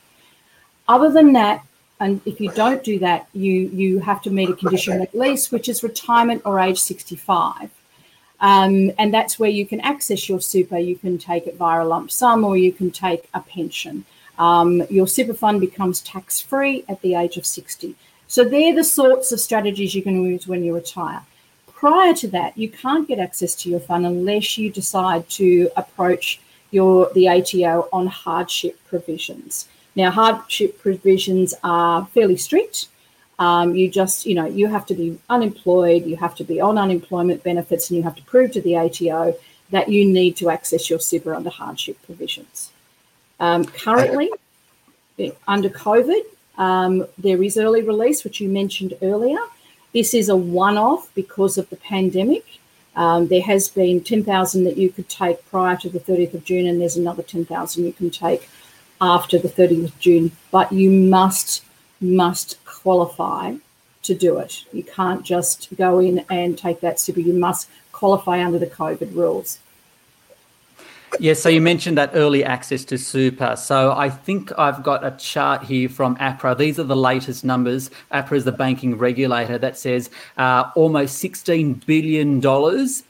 Other 0.88 1.12
than 1.12 1.34
that, 1.34 1.66
and 2.00 2.22
if 2.26 2.42
you 2.42 2.52
don't 2.52 2.84
do 2.84 3.00
that, 3.00 3.28
you 3.34 3.54
you 3.54 4.00
have 4.00 4.22
to 4.24 4.30
meet 4.30 4.50
a 4.50 4.56
condition 4.56 5.02
of 5.02 5.08
release, 5.14 5.50
which 5.50 5.70
is 5.70 5.82
retirement 5.82 6.42
or 6.44 6.60
age 6.60 6.78
65. 6.80 7.70
Um, 8.42 8.92
and 9.00 9.14
that's 9.14 9.40
where 9.40 9.50
you 9.50 9.66
can 9.66 9.80
access 9.80 10.28
your 10.28 10.42
super. 10.42 10.78
You 10.78 10.98
can 10.98 11.18
take 11.18 11.48
it 11.48 11.56
via 11.56 11.84
a 11.84 11.86
lump 11.86 12.12
sum 12.12 12.44
or 12.44 12.58
you 12.58 12.74
can 12.74 12.92
take 12.92 13.30
a 13.34 13.40
pension. 13.40 14.04
Um, 14.38 14.84
your 14.90 15.08
super 15.08 15.34
fund 15.34 15.62
becomes 15.62 16.02
tax 16.02 16.42
free 16.42 16.84
at 16.90 17.02
the 17.02 17.16
age 17.16 17.38
of 17.38 17.46
60. 17.46 17.96
So 18.28 18.44
they're 18.44 18.76
the 18.76 18.84
sorts 18.84 19.32
of 19.32 19.40
strategies 19.40 19.96
you 19.96 20.04
can 20.04 20.22
use 20.22 20.48
when 20.48 20.66
you 20.66 20.76
retire. 20.76 21.22
Prior 21.86 22.16
to 22.16 22.28
that, 22.30 22.58
you 22.58 22.68
can't 22.68 23.08
get 23.08 23.20
access 23.20 23.54
to 23.58 23.70
your 23.70 23.80
fund 23.80 24.08
unless 24.08 24.58
you 24.58 24.72
decide 24.72 25.30
to 25.30 25.70
approach 25.78 26.40
your 26.72 27.12
the 27.14 27.30
ATO 27.30 27.88
on 27.94 28.08
hardship 28.08 28.80
provisions. 28.88 29.68
Now, 29.96 30.10
hardship 30.10 30.80
provisions 30.80 31.54
are 31.64 32.08
fairly 32.08 32.38
strict. 32.38 32.88
Um, 33.38 33.76
you 33.76 33.88
just, 33.88 34.26
you 34.26 34.34
know, 34.34 34.48
you 34.48 34.66
have 34.66 34.88
to 34.88 34.96
be 34.96 35.20
unemployed, 35.30 36.08
you 36.08 36.16
have 36.16 36.34
to 36.38 36.44
be 36.44 36.60
on 36.60 36.80
unemployment 36.80 37.44
benefits, 37.44 37.92
and 37.92 37.98
you 37.98 38.02
have 38.02 38.16
to 38.16 38.24
prove 38.24 38.54
to 38.54 38.62
the 38.62 38.76
ATO 38.78 39.36
that 39.70 39.88
you 39.88 40.06
need 40.06 40.36
to 40.38 40.50
access 40.50 40.90
your 40.90 41.00
super 41.00 41.36
under 41.36 41.52
hardship 41.52 42.02
provisions. 42.08 42.72
Um, 43.40 43.64
currently, 43.64 44.32
under 45.48 45.70
COVID, 45.70 46.24
um, 46.58 47.06
there 47.20 47.44
is 47.44 47.58
early 47.60 47.84
release, 47.84 48.24
which 48.24 48.42
you 48.42 48.50
mentioned 48.50 48.96
earlier. 49.04 49.38
This 49.96 50.14
is 50.14 50.28
a 50.28 50.36
one 50.36 50.78
off 50.78 51.10
because 51.16 51.58
of 51.58 51.70
the 51.70 51.78
pandemic. 51.78 52.44
Um, 52.98 53.30
there 53.30 53.42
has 53.44 53.70
been 53.70 54.04
10,000 54.04 54.66
that 54.66 54.76
you 54.76 54.90
could 54.90 55.08
take 55.08 55.50
prior 55.50 55.78
to 55.78 55.90
the 55.90 56.02
30th 56.02 56.34
of 56.34 56.44
June, 56.44 56.68
and 56.68 56.82
there's 56.82 56.98
another 56.98 57.24
10,000 57.24 57.86
you 57.86 57.94
can 57.94 58.10
take 58.10 58.50
after 59.00 59.40
the 59.40 59.48
30th 59.48 59.86
of 59.86 60.00
June, 60.00 60.34
but 60.52 60.74
you 60.74 60.92
must 60.92 61.64
must 62.02 62.58
qualify 62.66 63.56
to 64.04 64.14
do 64.14 64.38
it. 64.38 64.66
You 64.74 64.84
can't 64.84 65.24
just 65.24 65.74
go 65.78 66.00
in 66.00 66.26
and 66.30 66.58
take 66.58 66.82
that 66.82 67.00
super. 67.00 67.22
You 67.22 67.34
must 67.34 67.70
qualify 67.94 68.44
under 68.44 68.60
the 68.60 68.68
COVID 68.68 69.16
rules. 69.16 69.60
Yeah, 71.20 71.34
so 71.34 71.48
you 71.50 71.62
mentioned 71.62 71.98
that 71.98 72.12
early 72.14 72.44
access 72.44 72.84
to 72.86 72.98
super. 72.98 73.56
So 73.56 73.94
I 73.94 74.10
think 74.10 74.52
I've 74.58 74.84
got 74.84 75.06
a 75.06 75.12
chart 75.12 75.64
here 75.64 75.88
from 75.88 76.18
APRA. 76.18 76.58
These 76.58 76.78
are 76.80 76.84
the 76.84 76.96
latest 76.96 77.46
numbers. 77.46 77.90
APRA 78.12 78.38
is 78.38 78.44
the 78.44 78.52
banking 78.52 78.98
regulator 78.98 79.58
that 79.58 79.78
says 79.78 80.10
uh, 80.38 80.72
almost 80.76 81.24
$16 81.24 81.86
billion 81.86 82.42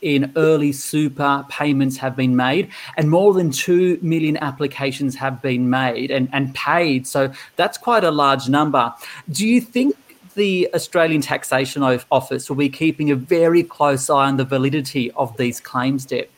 in 0.02 0.32
early 0.36 0.72
super 0.72 1.46
payments 1.50 1.98
have 1.98 2.16
been 2.16 2.36
made, 2.36 2.70
and 2.98 3.10
more 3.10 3.34
than 3.34 3.52
2 3.52 4.00
million 4.02 4.38
applications 4.38 5.16
have 5.16 5.42
been 5.42 5.70
made 5.70 6.12
and, 6.12 6.30
and 6.32 6.54
paid. 6.54 7.08
So 7.08 7.32
that's 7.56 7.78
quite 7.78 8.04
a 8.04 8.12
large 8.12 8.50
number. 8.50 8.94
Do 9.32 9.48
you 9.48 9.62
think 9.62 9.96
the 10.36 10.70
Australian 10.74 11.22
Taxation 11.22 11.82
Office 12.12 12.50
will 12.50 12.58
be 12.58 12.70
keeping 12.70 13.10
a 13.10 13.16
very 13.16 13.64
close 13.64 14.10
eye 14.10 14.28
on 14.28 14.38
the 14.38 14.46
validity 14.46 15.10
of 15.12 15.36
these 15.38 15.60
claims, 15.60 16.06
Deb? 16.06 16.30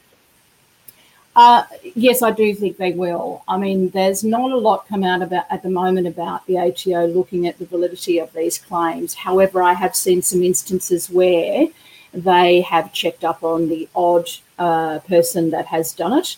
Uh, 1.38 1.64
yes, 1.94 2.24
I 2.24 2.32
do 2.32 2.56
think 2.56 2.78
they 2.78 2.94
will. 2.94 3.44
I 3.48 3.60
mean, 3.60 3.92
there's 3.92 4.24
not 4.24 4.50
a 4.50 4.58
lot 4.58 4.88
come 4.88 5.04
out 5.04 5.22
about 5.22 5.46
at 5.52 5.62
the 5.62 5.70
moment 5.70 6.08
about 6.08 6.44
the 6.48 6.58
ATO 6.58 7.06
looking 7.06 7.46
at 7.46 7.60
the 7.60 7.66
validity 7.68 8.18
of 8.18 8.34
these 8.34 8.58
claims. 8.58 9.14
However, 9.14 9.62
I 9.62 9.74
have 9.74 9.96
seen 9.96 10.24
some 10.24 10.42
instances 10.42 11.12
where 11.12 11.68
they 12.12 12.62
have 12.62 12.92
checked 12.92 13.24
up 13.24 13.44
on 13.44 13.70
the 13.70 13.88
odd 13.96 14.28
uh, 14.58 14.98
person 15.08 15.52
that 15.52 15.68
has 15.68 15.94
done 15.94 16.14
it. 16.14 16.38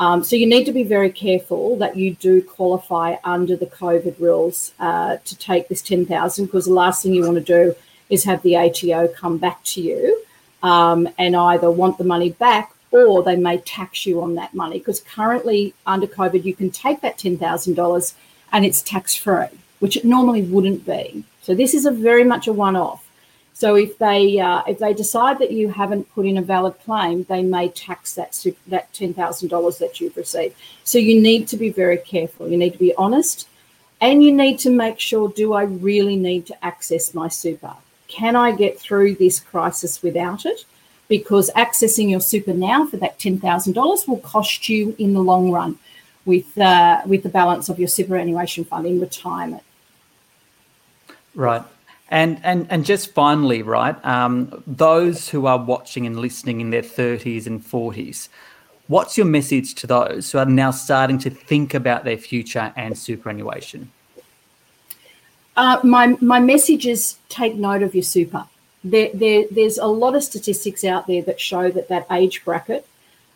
Um, 0.00 0.24
so 0.24 0.34
you 0.34 0.48
need 0.48 0.64
to 0.64 0.72
be 0.72 0.82
very 0.82 1.12
careful 1.12 1.76
that 1.76 1.96
you 1.96 2.16
do 2.16 2.42
qualify 2.42 3.18
under 3.22 3.54
the 3.54 3.66
COVID 3.66 4.18
rules 4.18 4.72
uh, 4.80 5.18
to 5.26 5.38
take 5.38 5.68
this 5.68 5.80
10,000 5.80 6.46
because 6.46 6.64
the 6.64 6.72
last 6.72 7.04
thing 7.04 7.14
you 7.14 7.22
want 7.22 7.36
to 7.36 7.40
do 7.40 7.76
is 8.08 8.24
have 8.24 8.42
the 8.42 8.56
ATO 8.56 9.06
come 9.14 9.38
back 9.38 9.62
to 9.62 9.80
you 9.80 10.24
um, 10.64 11.08
and 11.18 11.36
either 11.36 11.70
want 11.70 11.98
the 11.98 12.04
money 12.04 12.30
back 12.30 12.74
or 12.92 13.22
they 13.22 13.36
may 13.36 13.58
tax 13.58 14.04
you 14.06 14.20
on 14.20 14.34
that 14.34 14.54
money 14.54 14.78
because 14.78 15.00
currently 15.00 15.74
under 15.86 16.06
COVID 16.06 16.44
you 16.44 16.54
can 16.54 16.70
take 16.70 17.00
that 17.00 17.18
$10,000 17.18 18.14
and 18.52 18.64
it's 18.64 18.82
tax 18.82 19.14
free, 19.14 19.46
which 19.78 19.96
it 19.96 20.04
normally 20.04 20.42
wouldn't 20.42 20.84
be. 20.84 21.24
So 21.42 21.54
this 21.54 21.74
is 21.74 21.86
a 21.86 21.90
very 21.90 22.24
much 22.24 22.46
a 22.46 22.52
one 22.52 22.76
off. 22.76 23.06
So 23.60 23.74
if 23.74 23.98
they 23.98 24.40
uh, 24.40 24.62
if 24.66 24.78
they 24.78 24.94
decide 24.94 25.38
that 25.40 25.50
you 25.50 25.68
haven't 25.68 26.10
put 26.14 26.24
in 26.24 26.38
a 26.38 26.42
valid 26.42 26.74
claim, 26.82 27.24
they 27.24 27.42
may 27.42 27.68
tax 27.68 28.14
that 28.14 28.34
that 28.68 28.90
ten 28.94 29.12
thousand 29.12 29.48
dollars 29.48 29.76
that 29.78 30.00
you've 30.00 30.16
received. 30.16 30.56
So 30.84 30.96
you 30.96 31.20
need 31.20 31.46
to 31.48 31.58
be 31.58 31.68
very 31.68 31.98
careful. 31.98 32.48
You 32.48 32.56
need 32.56 32.72
to 32.72 32.78
be 32.78 32.94
honest, 32.94 33.48
and 34.00 34.24
you 34.24 34.32
need 34.32 34.60
to 34.60 34.70
make 34.70 34.98
sure: 34.98 35.28
Do 35.28 35.52
I 35.52 35.64
really 35.64 36.16
need 36.16 36.46
to 36.46 36.64
access 36.64 37.12
my 37.12 37.28
super? 37.28 37.74
Can 38.08 38.34
I 38.34 38.52
get 38.52 38.80
through 38.80 39.16
this 39.16 39.38
crisis 39.38 40.02
without 40.02 40.46
it? 40.46 40.64
Because 41.10 41.50
accessing 41.56 42.08
your 42.08 42.20
super 42.20 42.54
now 42.54 42.86
for 42.86 42.96
that 42.96 43.18
ten 43.18 43.38
thousand 43.38 43.74
dollars 43.74 44.06
will 44.08 44.20
cost 44.20 44.68
you 44.68 44.94
in 44.98 45.12
the 45.12 45.20
long 45.20 45.50
run, 45.50 45.78
with 46.24 46.56
uh, 46.56 47.02
with 47.04 47.24
the 47.24 47.28
balance 47.28 47.68
of 47.68 47.78
your 47.78 47.88
superannuation 47.88 48.64
fund 48.64 48.86
in 48.86 49.00
retirement. 49.00 49.64
Right. 51.34 51.62
And 52.10 52.40
and 52.44 52.66
and 52.70 52.84
just 52.84 53.12
finally, 53.12 53.62
right? 53.62 53.96
Um, 54.04 54.62
those 54.66 55.28
who 55.28 55.46
are 55.46 55.58
watching 55.58 56.06
and 56.06 56.16
listening 56.20 56.60
in 56.60 56.70
their 56.70 56.82
thirties 56.82 57.46
and 57.46 57.64
forties, 57.64 58.28
what's 58.86 59.16
your 59.18 59.26
message 59.26 59.74
to 59.80 59.86
those 59.86 60.30
who 60.30 60.38
are 60.38 60.46
now 60.46 60.70
starting 60.70 61.18
to 61.18 61.30
think 61.30 61.74
about 61.74 62.04
their 62.04 62.18
future 62.18 62.72
and 62.76 62.96
superannuation? 62.96 63.90
Uh, 65.56 65.78
my 65.82 66.16
my 66.20 66.38
message 66.38 66.86
is 66.86 67.16
take 67.28 67.56
note 67.56 67.82
of 67.82 67.94
your 67.94 68.04
super. 68.04 68.46
There, 68.82 69.10
there, 69.12 69.44
there's 69.50 69.78
a 69.78 69.86
lot 69.86 70.16
of 70.16 70.24
statistics 70.24 70.84
out 70.84 71.06
there 71.06 71.22
that 71.22 71.40
show 71.40 71.70
that 71.70 71.88
that 71.88 72.06
age 72.10 72.44
bracket 72.44 72.86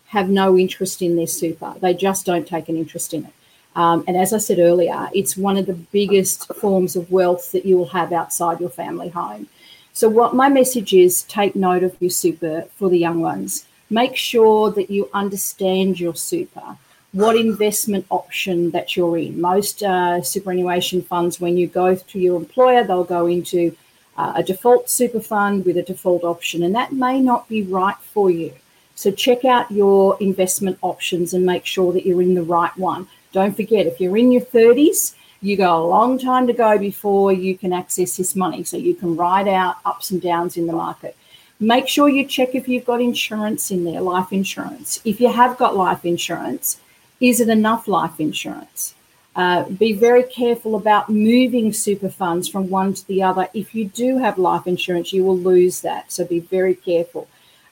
have 0.07 0.29
no 0.29 0.57
interest 0.57 1.03
in 1.03 1.17
their 1.17 1.27
super. 1.27 1.75
They 1.81 1.95
just 1.95 2.25
don't 2.25 2.47
take 2.47 2.69
an 2.69 2.77
interest 2.77 3.13
in 3.13 3.27
it. 3.27 3.33
Um, 3.77 4.05
and 4.07 4.17
as 4.17 4.33
I 4.33 4.39
said 4.39 4.59
earlier, 4.59 5.11
it's 5.13 5.37
one 5.37 5.57
of 5.57 5.67
the 5.67 5.75
biggest 5.75 6.47
forms 6.55 6.95
of 6.95 7.11
wealth 7.11 7.51
that 7.53 7.67
you 7.67 7.77
will 7.77 7.89
have 7.89 8.13
outside 8.13 8.61
your 8.61 8.71
family 8.71 9.09
home. 9.09 9.49
So, 9.93 10.09
what 10.09 10.35
my 10.35 10.49
message 10.49 10.93
is 10.93 11.23
take 11.25 11.57
note 11.57 11.83
of 11.83 11.97
your 12.01 12.11
super 12.11 12.63
for 12.77 12.89
the 12.89 12.99
young 12.99 13.21
ones. 13.21 13.67
Make 13.91 14.17
sure 14.17 14.71
that 14.71 14.91
you 14.91 15.11
understand 15.13 16.01
your 16.01 16.15
super, 16.15 16.77
what 17.13 17.37
investment 17.37 18.07
option 18.11 18.71
that 18.71 18.97
you're 18.97 19.19
in. 19.19 19.41
Most 19.41 19.83
uh, 19.83 20.23
superannuation 20.23 21.03
funds, 21.03 21.41
when 21.41 21.57
you 21.57 21.67
go 21.67 21.95
to 21.95 22.19
your 22.19 22.37
employer, 22.37 22.83
they'll 22.85 23.05
go 23.05 23.27
into 23.27 23.77
uh, 24.17 24.33
a 24.37 24.43
default 24.43 24.89
super 24.89 25.21
fund 25.21 25.65
with 25.65 25.77
a 25.77 25.83
default 25.83 26.25
option, 26.25 26.63
and 26.63 26.75
that 26.75 26.93
may 26.93 27.21
not 27.21 27.49
be 27.49 27.63
right 27.63 27.97
for 27.97 28.31
you. 28.31 28.53
So, 28.97 29.11
check 29.11 29.45
out 29.45 29.71
your 29.71 30.17
investment 30.21 30.79
options 30.83 31.35
and 31.35 31.45
make 31.45 31.67
sure 31.67 31.93
that 31.93 32.07
you're 32.07 32.23
in 32.23 32.35
the 32.35 32.43
right 32.43 32.77
one. 32.77 33.09
Don't 33.33 33.57
forget, 33.57 33.87
if 33.87 34.01
you're 34.01 34.17
in 34.17 34.31
your 34.31 34.43
30s, 34.43 35.15
you 35.45 35.57
got 35.57 35.79
a 35.79 35.85
long 35.85 36.19
time 36.19 36.47
to 36.47 36.53
go 36.53 36.79
before 36.79 37.33
you 37.33 37.59
can 37.59 37.73
access 37.73 38.17
this 38.17 38.35
money. 38.35 38.65
So 38.65 38.77
you 38.77 38.95
can 38.95 39.17
ride 39.17 39.49
out 39.49 39.77
ups 39.85 40.11
and 40.11 40.23
downs 40.23 40.57
in 40.57 40.67
the 40.67 40.73
market. 40.73 41.17
Make 41.61 41.87
sure 41.87 42.09
you 42.09 42.27
check 42.27 42.55
if 42.55 42.67
you've 42.67 42.85
got 42.85 43.01
insurance 43.01 43.71
in 43.71 43.85
there, 43.85 44.01
life 44.01 44.33
insurance. 44.33 45.01
If 45.05 45.21
you 45.21 45.31
have 45.31 45.59
got 45.59 45.77
life 45.77 46.05
insurance, 46.05 46.81
is 47.21 47.41
it 47.41 47.49
enough 47.49 47.87
life 47.87 48.19
insurance? 48.19 48.95
Uh, 49.37 49.65
be 49.69 49.93
very 49.93 50.23
careful 50.23 50.77
about 50.77 51.09
moving 51.09 51.73
super 51.73 52.09
funds 52.09 52.49
from 52.49 52.71
one 52.71 52.95
to 52.95 53.07
the 53.09 53.23
other. 53.23 53.49
If 53.53 53.75
you 53.75 53.87
do 53.87 54.19
have 54.19 54.39
life 54.39 54.67
insurance, 54.67 55.13
you 55.13 55.25
will 55.25 55.39
lose 55.39 55.81
that. 55.81 56.13
So 56.13 56.25
be 56.25 56.41
very 56.41 56.75
careful. 56.75 57.27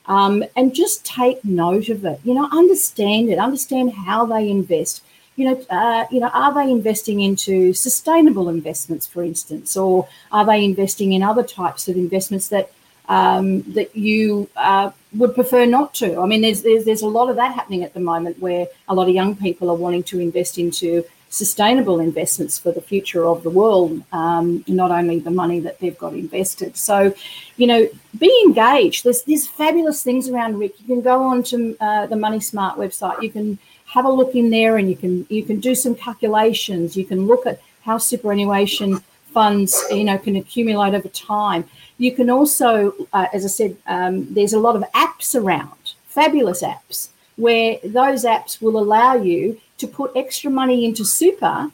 Um, 0.07 0.45
and 0.57 0.75
just 0.75 1.05
take 1.05 1.45
note 1.45 1.89
of 1.89 2.05
it. 2.05 2.19
You 2.25 2.35
know, 2.35 2.49
understand 2.51 3.31
it, 3.31 3.39
understand 3.39 3.93
how 3.93 4.27
they 4.27 4.51
invest 4.51 5.05
you 5.37 5.47
know, 5.47 5.65
uh, 5.71 6.05
you 6.11 6.21
know, 6.21 6.29
are 6.29 6.53
they 6.53 6.71
investing 6.71 7.21
into 7.21 7.73
sustainable 7.73 8.49
investments, 8.49 9.07
for 9.07 9.23
instance, 9.23 9.77
or 9.77 10.07
are 10.31 10.45
they 10.45 10.65
investing 10.65 11.13
in 11.13 11.23
other 11.23 11.43
types 11.43 11.89
of 11.89 11.97
investments 11.97 12.49
that 12.49 12.71
um, 13.09 13.63
that 13.73 13.97
you 13.97 14.49
uh, 14.57 14.91
would 15.15 15.35
prefer 15.35 15.65
not 15.65 15.95
to? 15.95 16.21
I 16.21 16.27
mean, 16.27 16.43
there's, 16.43 16.63
there's 16.63 16.85
there's 16.85 17.03
a 17.03 17.09
lot 17.09 17.31
of 17.31 17.37
that 17.37 17.55
happening 17.55 17.83
at 17.83 17.95
the 17.95 18.01
moment, 18.01 18.39
where 18.41 18.67
a 18.89 18.95
lot 18.95 19.09
of 19.09 19.15
young 19.15 19.35
people 19.35 19.71
are 19.71 19.77
wanting 19.77 20.03
to 20.05 20.21
invest 20.21 20.59
into 20.59 21.03
sustainable 21.33 21.99
investments 21.99 22.59
for 22.59 22.73
the 22.73 22.81
future 22.83 23.25
of 23.25 23.43
the 23.43 23.49
world, 23.49 24.03
um, 24.13 24.63
not 24.69 24.91
only 24.91 25.19
the 25.19 25.31
money 25.31 25.61
that 25.61 25.81
they've 25.81 25.97
got 25.97 26.13
invested. 26.13 26.77
So, 26.77 27.15
you 27.57 27.67
know, 27.67 27.89
be 28.19 28.43
engaged. 28.47 29.05
There's 29.05 29.23
there's 29.23 29.47
fabulous 29.49 30.03
things 30.03 30.29
around 30.29 30.59
Rick. 30.59 30.79
You 30.81 30.87
can 30.87 31.01
go 31.01 31.23
on 31.23 31.43
to 31.45 31.77
uh, 31.81 32.07
the 32.07 32.17
Money 32.17 32.41
Smart 32.41 32.79
website. 32.79 33.23
You 33.23 33.31
can 33.31 33.59
have 33.87 34.05
a 34.05 34.11
look 34.11 34.35
in 34.35 34.51
there 34.51 34.77
and 34.77 34.89
you 34.89 34.97
can 34.97 35.27
you 35.29 35.43
can 35.43 35.61
do 35.61 35.75
some 35.75 35.95
calculations 35.95 36.97
you 36.97 37.05
can 37.05 37.27
look 37.27 37.47
at 37.47 37.61
how 37.83 37.99
superannuation 37.99 38.99
funds 39.35 39.79
you 39.91 40.05
know 40.05 40.17
can 40.17 40.37
accumulate 40.37 40.95
over 40.95 41.09
time 41.09 41.63
you 41.99 42.11
can 42.11 42.31
also 42.31 42.95
uh, 43.13 43.27
as 43.35 43.45
i 43.45 43.49
said 43.49 43.77
um, 43.87 44.33
there's 44.33 44.55
a 44.55 44.59
lot 44.59 44.77
of 44.77 44.83
apps 44.95 45.35
around 45.35 45.93
fabulous 46.07 46.63
apps 46.63 47.09
where 47.37 47.79
those 47.85 48.25
apps 48.25 48.63
will 48.63 48.79
allow 48.79 49.15
you 49.15 49.61
to 49.83 49.89
put 49.89 50.17
extra 50.17 50.51
money 50.51 50.85
into 50.85 51.05
super 51.05 51.71